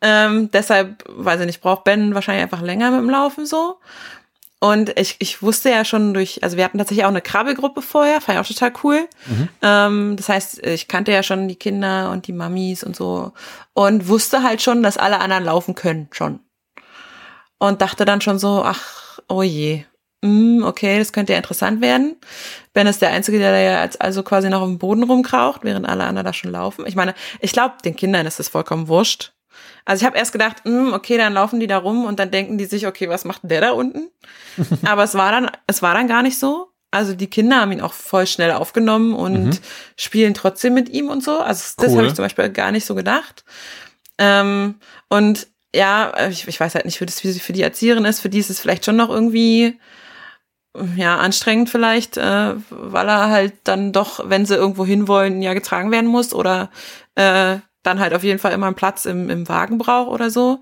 [0.00, 3.78] Ähm, deshalb, weiß ich nicht, braucht Ben wahrscheinlich einfach länger mit dem Laufen so.
[4.58, 8.20] Und ich, ich wusste ja schon durch, also wir hatten tatsächlich auch eine Krabbelgruppe vorher,
[8.20, 9.08] fand ich auch total cool.
[9.62, 13.32] Ähm, das heißt, ich kannte ja schon die Kinder und die Mamis und so
[13.74, 16.40] und wusste halt schon, dass alle anderen laufen können schon.
[17.58, 19.84] Und dachte dann schon so, ach, oh je,
[20.22, 22.16] mm, okay, das könnte ja interessant werden.
[22.72, 25.64] Ben ist der Einzige, der da ja als, also quasi noch auf dem Boden rumkraucht,
[25.64, 26.86] während alle anderen da schon laufen.
[26.86, 29.32] Ich meine, ich glaube, den Kindern ist das vollkommen wurscht.
[29.86, 32.58] Also ich habe erst gedacht, hm, okay, dann laufen die da rum und dann denken
[32.58, 34.10] die sich, okay, was macht der da unten?
[34.84, 36.68] Aber es war dann, es war dann gar nicht so.
[36.90, 39.60] Also die Kinder haben ihn auch voll schnell aufgenommen und
[39.96, 41.38] spielen trotzdem mit ihm und so.
[41.38, 41.98] Also das Cool.
[41.98, 43.44] habe ich zum Beispiel gar nicht so gedacht.
[44.18, 44.76] Ähm,
[45.08, 48.20] und ja, ich, ich weiß halt nicht, wie das für die Erzieherin ist.
[48.20, 49.78] Für die ist es vielleicht schon noch irgendwie
[50.96, 55.90] ja anstrengend vielleicht, äh, weil er halt dann doch, wenn sie irgendwo hinwollen, ja getragen
[55.90, 56.70] werden muss oder
[57.14, 60.60] äh, dann halt auf jeden Fall immer einen Platz im, im Wagen braucht oder so.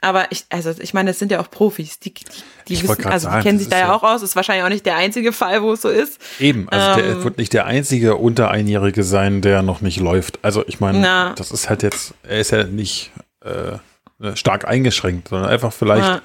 [0.00, 2.24] Aber ich, also ich meine, es sind ja auch Profis, die, die,
[2.68, 4.22] die wissen, also die sagen, kennen sich da ja auch aus.
[4.22, 6.20] Ist wahrscheinlich auch nicht der einzige Fall, wo es so ist.
[6.38, 7.24] Eben, also der Ähm.
[7.24, 10.38] wird nicht der einzige unter Einjährige sein, der noch nicht läuft.
[10.42, 11.32] Also ich meine, Na.
[11.34, 13.10] das ist halt jetzt, er ist ja nicht
[13.44, 16.22] äh, stark eingeschränkt, sondern einfach vielleicht Ja.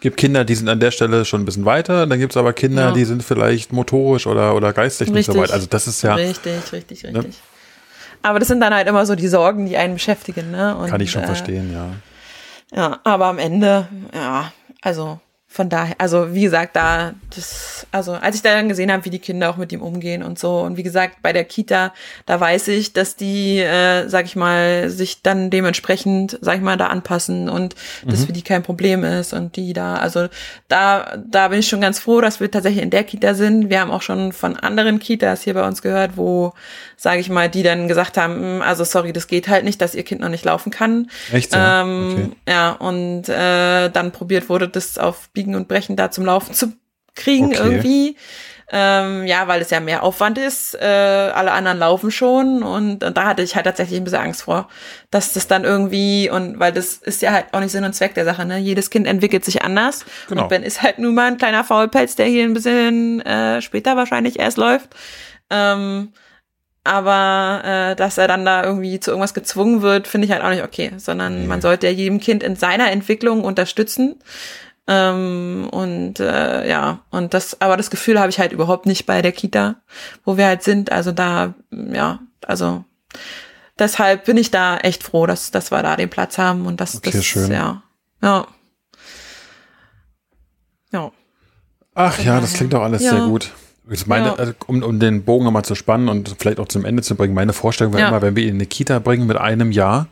[0.00, 2.52] gibt Kinder, die sind an der Stelle schon ein bisschen weiter, dann gibt es aber
[2.52, 2.92] Kinder, Ja.
[2.92, 5.48] die sind vielleicht motorisch oder, oder geistig nicht so Richtig.
[5.50, 5.54] weit.
[5.54, 7.36] Also das ist ja, Richtig, richtig, richtig.
[8.22, 10.76] Aber das sind dann halt immer so die Sorgen, die einen beschäftigen, ne?
[10.76, 11.90] Und, kann ich schon äh, verstehen, ja.
[12.74, 15.20] Ja, aber am Ende, ja, also
[15.52, 19.10] von daher, also wie gesagt, da, das, also als ich da dann gesehen habe, wie
[19.10, 21.92] die Kinder auch mit ihm umgehen und so, und wie gesagt, bei der Kita,
[22.24, 26.76] da weiß ich, dass die, äh, sag ich mal, sich dann dementsprechend, sag ich mal,
[26.78, 27.74] da anpassen und
[28.06, 30.28] das für die kein Problem ist und die da, also
[30.68, 33.68] da, da bin ich schon ganz froh, dass wir tatsächlich in der Kita sind.
[33.68, 36.54] Wir haben auch schon von anderen Kitas hier bei uns gehört, wo,
[36.96, 39.94] sage ich mal, die dann gesagt haben, "Hm, also sorry, das geht halt nicht, dass
[39.94, 41.10] ihr Kind noch nicht laufen kann.
[41.32, 41.82] Echt, ja?
[41.82, 42.28] Ähm, Okay.
[42.48, 46.72] Ja, und äh, dann probiert wurde, das auf Biegen und Brechen da zum Laufen zu
[47.14, 47.56] kriegen Okay.
[47.58, 48.16] irgendwie.
[48.74, 50.74] Ähm, ja, weil es ja mehr Aufwand ist.
[50.80, 54.44] Äh, alle anderen laufen schon und, und da hatte ich halt tatsächlich ein bisschen Angst
[54.44, 54.68] vor,
[55.10, 58.14] dass das dann irgendwie und weil das ist ja halt auch nicht Sinn und Zweck
[58.14, 58.46] der Sache.
[58.46, 58.56] Ne?
[58.58, 60.42] Jedes Kind entwickelt sich anders Genau.
[60.44, 63.94] und Ben ist halt nun mal ein kleiner Faulpelz, der hier ein bisschen äh, später
[63.96, 64.88] wahrscheinlich erst läuft.
[65.50, 66.12] Ähm,
[66.84, 67.62] aber
[67.92, 70.64] äh, dass er dann da irgendwie zu irgendwas gezwungen wird, finde ich halt auch nicht
[70.64, 74.16] okay, sondern man sollte ja jedem Kind in seiner Entwicklung unterstützen.
[74.92, 79.22] Ähm, und äh, ja, und das, aber das Gefühl habe ich halt überhaupt nicht bei
[79.22, 79.76] der Kita,
[80.24, 80.92] wo wir halt sind.
[80.92, 82.84] Also da, ja, also
[83.78, 86.96] deshalb bin ich da echt froh, dass, dass wir da den Platz haben und dass
[86.96, 87.50] Okay, das, schön.
[87.50, 87.82] ja,
[88.22, 88.46] ja.
[90.92, 91.10] Ja.
[91.94, 93.12] Ach ja, das klingt doch alles ja.
[93.12, 93.50] sehr gut.
[94.06, 94.34] Meine, ja.
[94.34, 97.34] also, um, um den Bogen nochmal zu spannen und vielleicht auch zum Ende zu bringen,
[97.34, 98.08] meine Vorstellung war ja.
[98.08, 100.06] immer, wenn wir ihn in eine Kita bringen mit einem Jahr,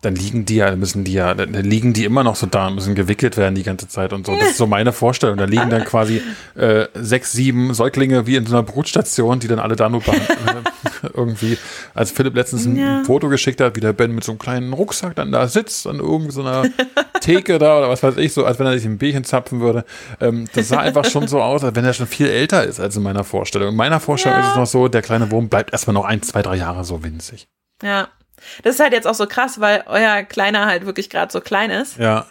[0.00, 2.94] dann liegen die ja, müssen die ja, dann liegen die immer noch so da, müssen
[2.94, 4.34] gewickelt werden die ganze Zeit und so.
[4.34, 5.36] Das ist so meine Vorstellung.
[5.36, 6.22] Da liegen dann quasi
[6.54, 10.02] äh, sechs, sieben Säuglinge wie in so einer Brutstation, die dann alle da nur
[11.14, 11.58] irgendwie,
[11.94, 13.02] als Philipp letztens ein ja.
[13.04, 15.98] Foto geschickt hat, wie der Ben mit so einem kleinen Rucksack dann da sitzt an
[15.98, 16.64] irgendeiner
[17.20, 19.84] Theke da oder was weiß ich, so als wenn er sich ein Bierchen zapfen würde.
[20.20, 22.96] Ähm, das sah einfach schon so aus, als wenn er schon viel älter ist als
[22.96, 23.68] in meiner Vorstellung.
[23.68, 24.44] In meiner Vorstellung ja.
[24.44, 27.04] ist es noch so, der kleine Wurm bleibt erstmal noch ein, zwei, drei Jahre so
[27.04, 27.48] winzig.
[27.82, 28.08] Ja,
[28.62, 31.70] das ist halt jetzt auch so krass, weil euer Kleiner halt wirklich gerade so klein
[31.70, 31.98] ist.
[31.98, 32.26] Ja.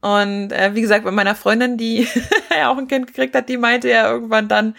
[0.00, 2.06] Und äh, wie gesagt, bei meiner Freundin, die
[2.54, 4.76] ja auch ein Kind gekriegt hat, die meinte ja irgendwann dann,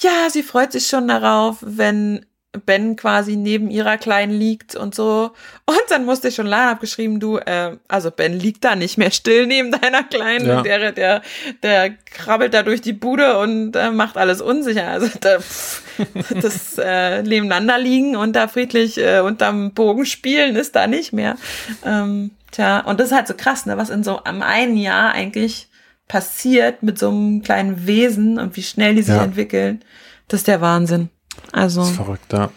[0.00, 2.26] ja, sie freut sich schon darauf, wenn
[2.66, 5.30] Ben quasi neben ihrer Kleinen liegt und so.
[5.66, 9.12] Und dann musste ich schon Lana abgeschrieben, du, äh, also Ben liegt da nicht mehr
[9.12, 10.46] still neben deiner Kleinen.
[10.46, 10.62] Ja.
[10.62, 11.22] Der, der,
[11.62, 14.88] der krabbelt da durch die Bude und äh, macht alles unsicher.
[14.88, 15.82] Also da, pff,
[16.42, 21.36] das äh, nebeneinander liegen und da friedlich äh, unterm Bogen spielen ist da nicht mehr.
[21.84, 25.12] Ähm, tja, und das ist halt so krass, ne, was in so einem einen Jahr
[25.12, 25.68] eigentlich
[26.08, 29.22] passiert mit so einem kleinen Wesen und wie schnell die sich ja.
[29.22, 29.84] entwickeln.
[30.28, 31.08] Das ist der Wahnsinn.
[31.52, 31.80] Also.
[31.80, 32.50] Das ist verrückt, ja.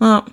[0.00, 0.24] ja.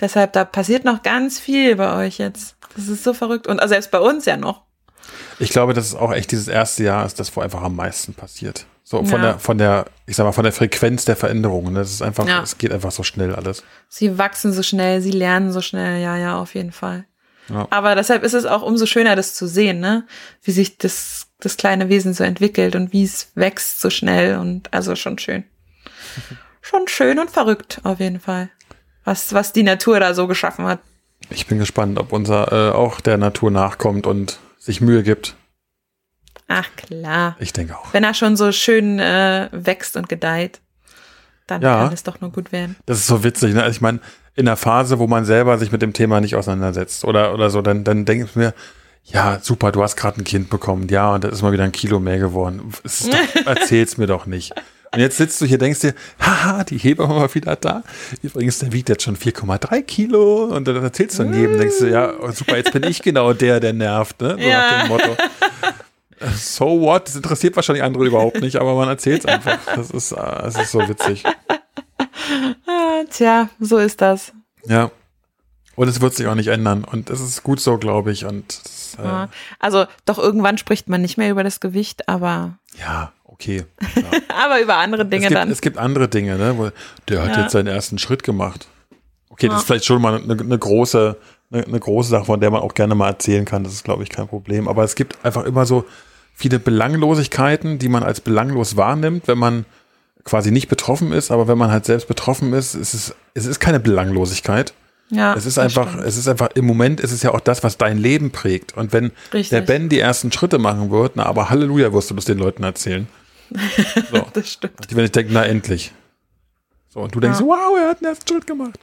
[0.00, 2.56] Deshalb, da passiert noch ganz viel bei euch jetzt.
[2.74, 3.46] Das ist so verrückt.
[3.46, 4.65] Und also selbst bei uns ja noch.
[5.38, 8.14] Ich glaube, dass es auch echt dieses erste Jahr ist, das wo einfach am meisten
[8.14, 8.66] passiert.
[8.88, 9.32] So von ja.
[9.32, 11.74] der, von der, ich sag mal, von der Frequenz der Veränderungen.
[11.74, 12.42] Das ist einfach, ja.
[12.42, 13.64] es geht einfach so schnell alles.
[13.88, 17.04] Sie wachsen so schnell, sie lernen so schnell, ja, ja, auf jeden Fall.
[17.48, 17.66] Ja.
[17.70, 20.06] Aber deshalb ist es auch umso schöner, das zu sehen, ne?
[20.42, 24.72] Wie sich das, das kleine Wesen so entwickelt und wie es wächst so schnell und
[24.72, 25.44] also schon schön.
[26.60, 28.50] schon schön und verrückt, auf jeden Fall.
[29.04, 30.80] Was, was die Natur da so geschaffen hat.
[31.30, 35.36] Ich bin gespannt, ob unser äh, auch der Natur nachkommt und sich Mühe gibt.
[36.48, 37.36] Ach klar.
[37.38, 37.92] Ich denke auch.
[37.94, 40.60] Wenn er schon so schön äh, wächst und gedeiht,
[41.46, 42.76] dann ja, kann es doch nur gut werden.
[42.86, 43.54] Das ist so witzig.
[43.54, 43.62] Ne?
[43.62, 44.00] Also ich meine,
[44.34, 47.62] in der Phase, wo man selber sich mit dem Thema nicht auseinandersetzt oder, oder so,
[47.62, 48.54] dann, dann denke ich mir,
[49.04, 50.88] ja, super, du hast gerade ein Kind bekommen.
[50.88, 52.72] Ja, und das ist mal wieder ein Kilo mehr geworden.
[52.82, 54.52] Doch, erzähl's mir doch nicht.
[54.96, 57.82] Und jetzt sitzt du hier, denkst dir, haha, die Hebamme war wieder da.
[58.22, 60.44] Übrigens, der wiegt jetzt schon 4,3 Kilo.
[60.44, 63.60] Und dann erzählst du daneben, denkst du, ja, oh, super, jetzt bin ich genau der,
[63.60, 64.38] der nervt, ne?
[64.40, 64.58] So ja.
[64.58, 65.16] nach dem Motto.
[66.34, 67.08] So what?
[67.08, 69.58] Das interessiert wahrscheinlich andere überhaupt nicht, aber man erzählt es einfach.
[69.74, 71.22] Das ist, äh, das ist so witzig.
[72.66, 74.32] Ah, tja, so ist das.
[74.64, 74.90] Ja.
[75.74, 76.84] Und es wird sich auch nicht ändern.
[76.84, 78.24] Und es ist gut so, glaube ich.
[78.24, 79.28] Und das, äh,
[79.58, 82.58] also doch irgendwann spricht man nicht mehr über das Gewicht, aber.
[82.78, 83.64] Ja, okay.
[83.96, 84.44] Ja.
[84.44, 85.50] aber über andere Dinge es gibt, dann.
[85.50, 86.58] Es gibt andere Dinge, ne?
[86.58, 86.70] Wo,
[87.08, 87.42] der hat ja.
[87.42, 88.68] jetzt seinen ersten Schritt gemacht.
[89.30, 91.16] Okay, das ist vielleicht schon mal eine, eine große,
[91.50, 93.64] eine, eine, große Sache, von der man auch gerne mal erzählen kann.
[93.64, 94.68] Das ist, glaube ich, kein Problem.
[94.68, 95.84] Aber es gibt einfach immer so
[96.34, 99.64] viele Belanglosigkeiten, die man als belanglos wahrnimmt, wenn man
[100.24, 101.30] quasi nicht betroffen ist.
[101.30, 104.74] Aber wenn man halt selbst betroffen ist, ist es, es ist keine Belanglosigkeit.
[105.10, 106.04] Ja, es ist einfach, stimmt.
[106.04, 108.76] es ist einfach, im Moment ist es ja auch das, was dein Leben prägt.
[108.76, 109.50] Und wenn Richtig.
[109.50, 112.64] der Ben die ersten Schritte machen wird, na, aber Halleluja wirst du das den Leuten
[112.64, 113.06] erzählen.
[114.10, 114.26] So.
[114.32, 114.90] das stimmt.
[114.90, 115.92] Die werden denken, na endlich.
[116.88, 117.46] So, und du denkst, ja.
[117.46, 118.80] wow, er hat einen ersten Schritt gemacht.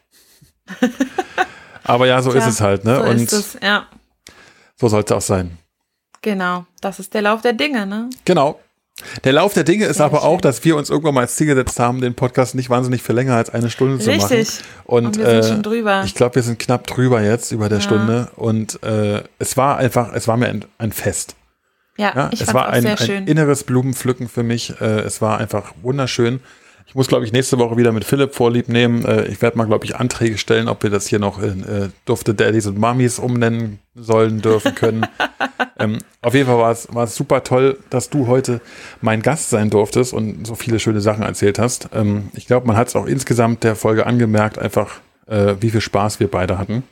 [1.83, 2.97] aber ja, so Tja, ist es halt, ne?
[2.97, 3.87] So und ist es, ja.
[4.75, 5.57] so soll es auch sein.
[6.21, 8.09] Genau, das ist der Lauf der Dinge, ne?
[8.25, 8.59] Genau.
[9.23, 10.27] Der Lauf der Dinge ist Sehr aber schön.
[10.27, 13.13] auch, dass wir uns irgendwann mal als Ziel gesetzt haben, den Podcast nicht wahnsinnig für
[13.13, 14.13] länger als eine Stunde Richtig.
[14.13, 14.37] zu machen.
[14.37, 14.65] Richtig.
[14.85, 16.03] Und, und wir sind äh, schon drüber.
[16.05, 17.83] Ich glaube, wir sind knapp drüber jetzt über der ja.
[17.83, 18.29] Stunde.
[18.35, 21.35] Und äh, es war einfach, es war mir ein, ein Fest.
[21.97, 24.79] Ja, ja ich es war ein, ein, inneres Blumenpflücken für mich.
[24.81, 26.39] Äh, es war einfach wunderschön.
[26.85, 29.05] Ich muss, glaube ich, nächste Woche wieder mit Philipp vorlieb nehmen.
[29.05, 31.89] Äh, ich werde mal, glaube ich, Anträge stellen, ob wir das hier noch in äh,
[32.05, 35.05] Dufte Daddies und Mummies umnennen sollen, dürfen können.
[35.79, 38.61] ähm, auf jeden Fall war es, super toll, dass du heute
[39.01, 41.89] mein Gast sein durftest und so viele schöne Sachen erzählt hast.
[41.93, 45.81] Ähm, ich glaube, man hat es auch insgesamt der Folge angemerkt, einfach äh, wie viel
[45.81, 46.83] Spaß wir beide hatten.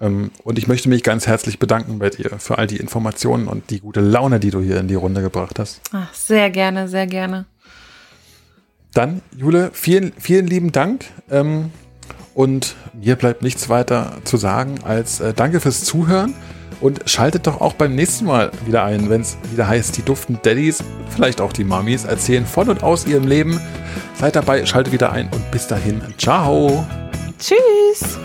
[0.00, 3.70] Ähm, und ich möchte mich ganz herzlich bedanken bei dir für all die Informationen und
[3.70, 5.80] die gute Laune, die du hier in die Runde gebracht hast.
[5.92, 7.46] Ach, sehr gerne, sehr gerne.
[8.92, 11.04] Dann, Jule, vielen, vielen lieben Dank.
[11.30, 11.70] Ähm,
[12.34, 16.34] und mir bleibt nichts weiter zu sagen als äh, danke fürs Zuhören.
[16.80, 20.38] Und schaltet doch auch beim nächsten Mal wieder ein, wenn es wieder heißt, die duften
[20.42, 23.58] Daddies, vielleicht auch die Mummies, erzählen von und aus ihrem Leben.
[24.14, 26.02] Seid dabei, schaltet wieder ein und bis dahin.
[26.18, 26.86] Ciao.
[27.38, 28.18] Tschüss.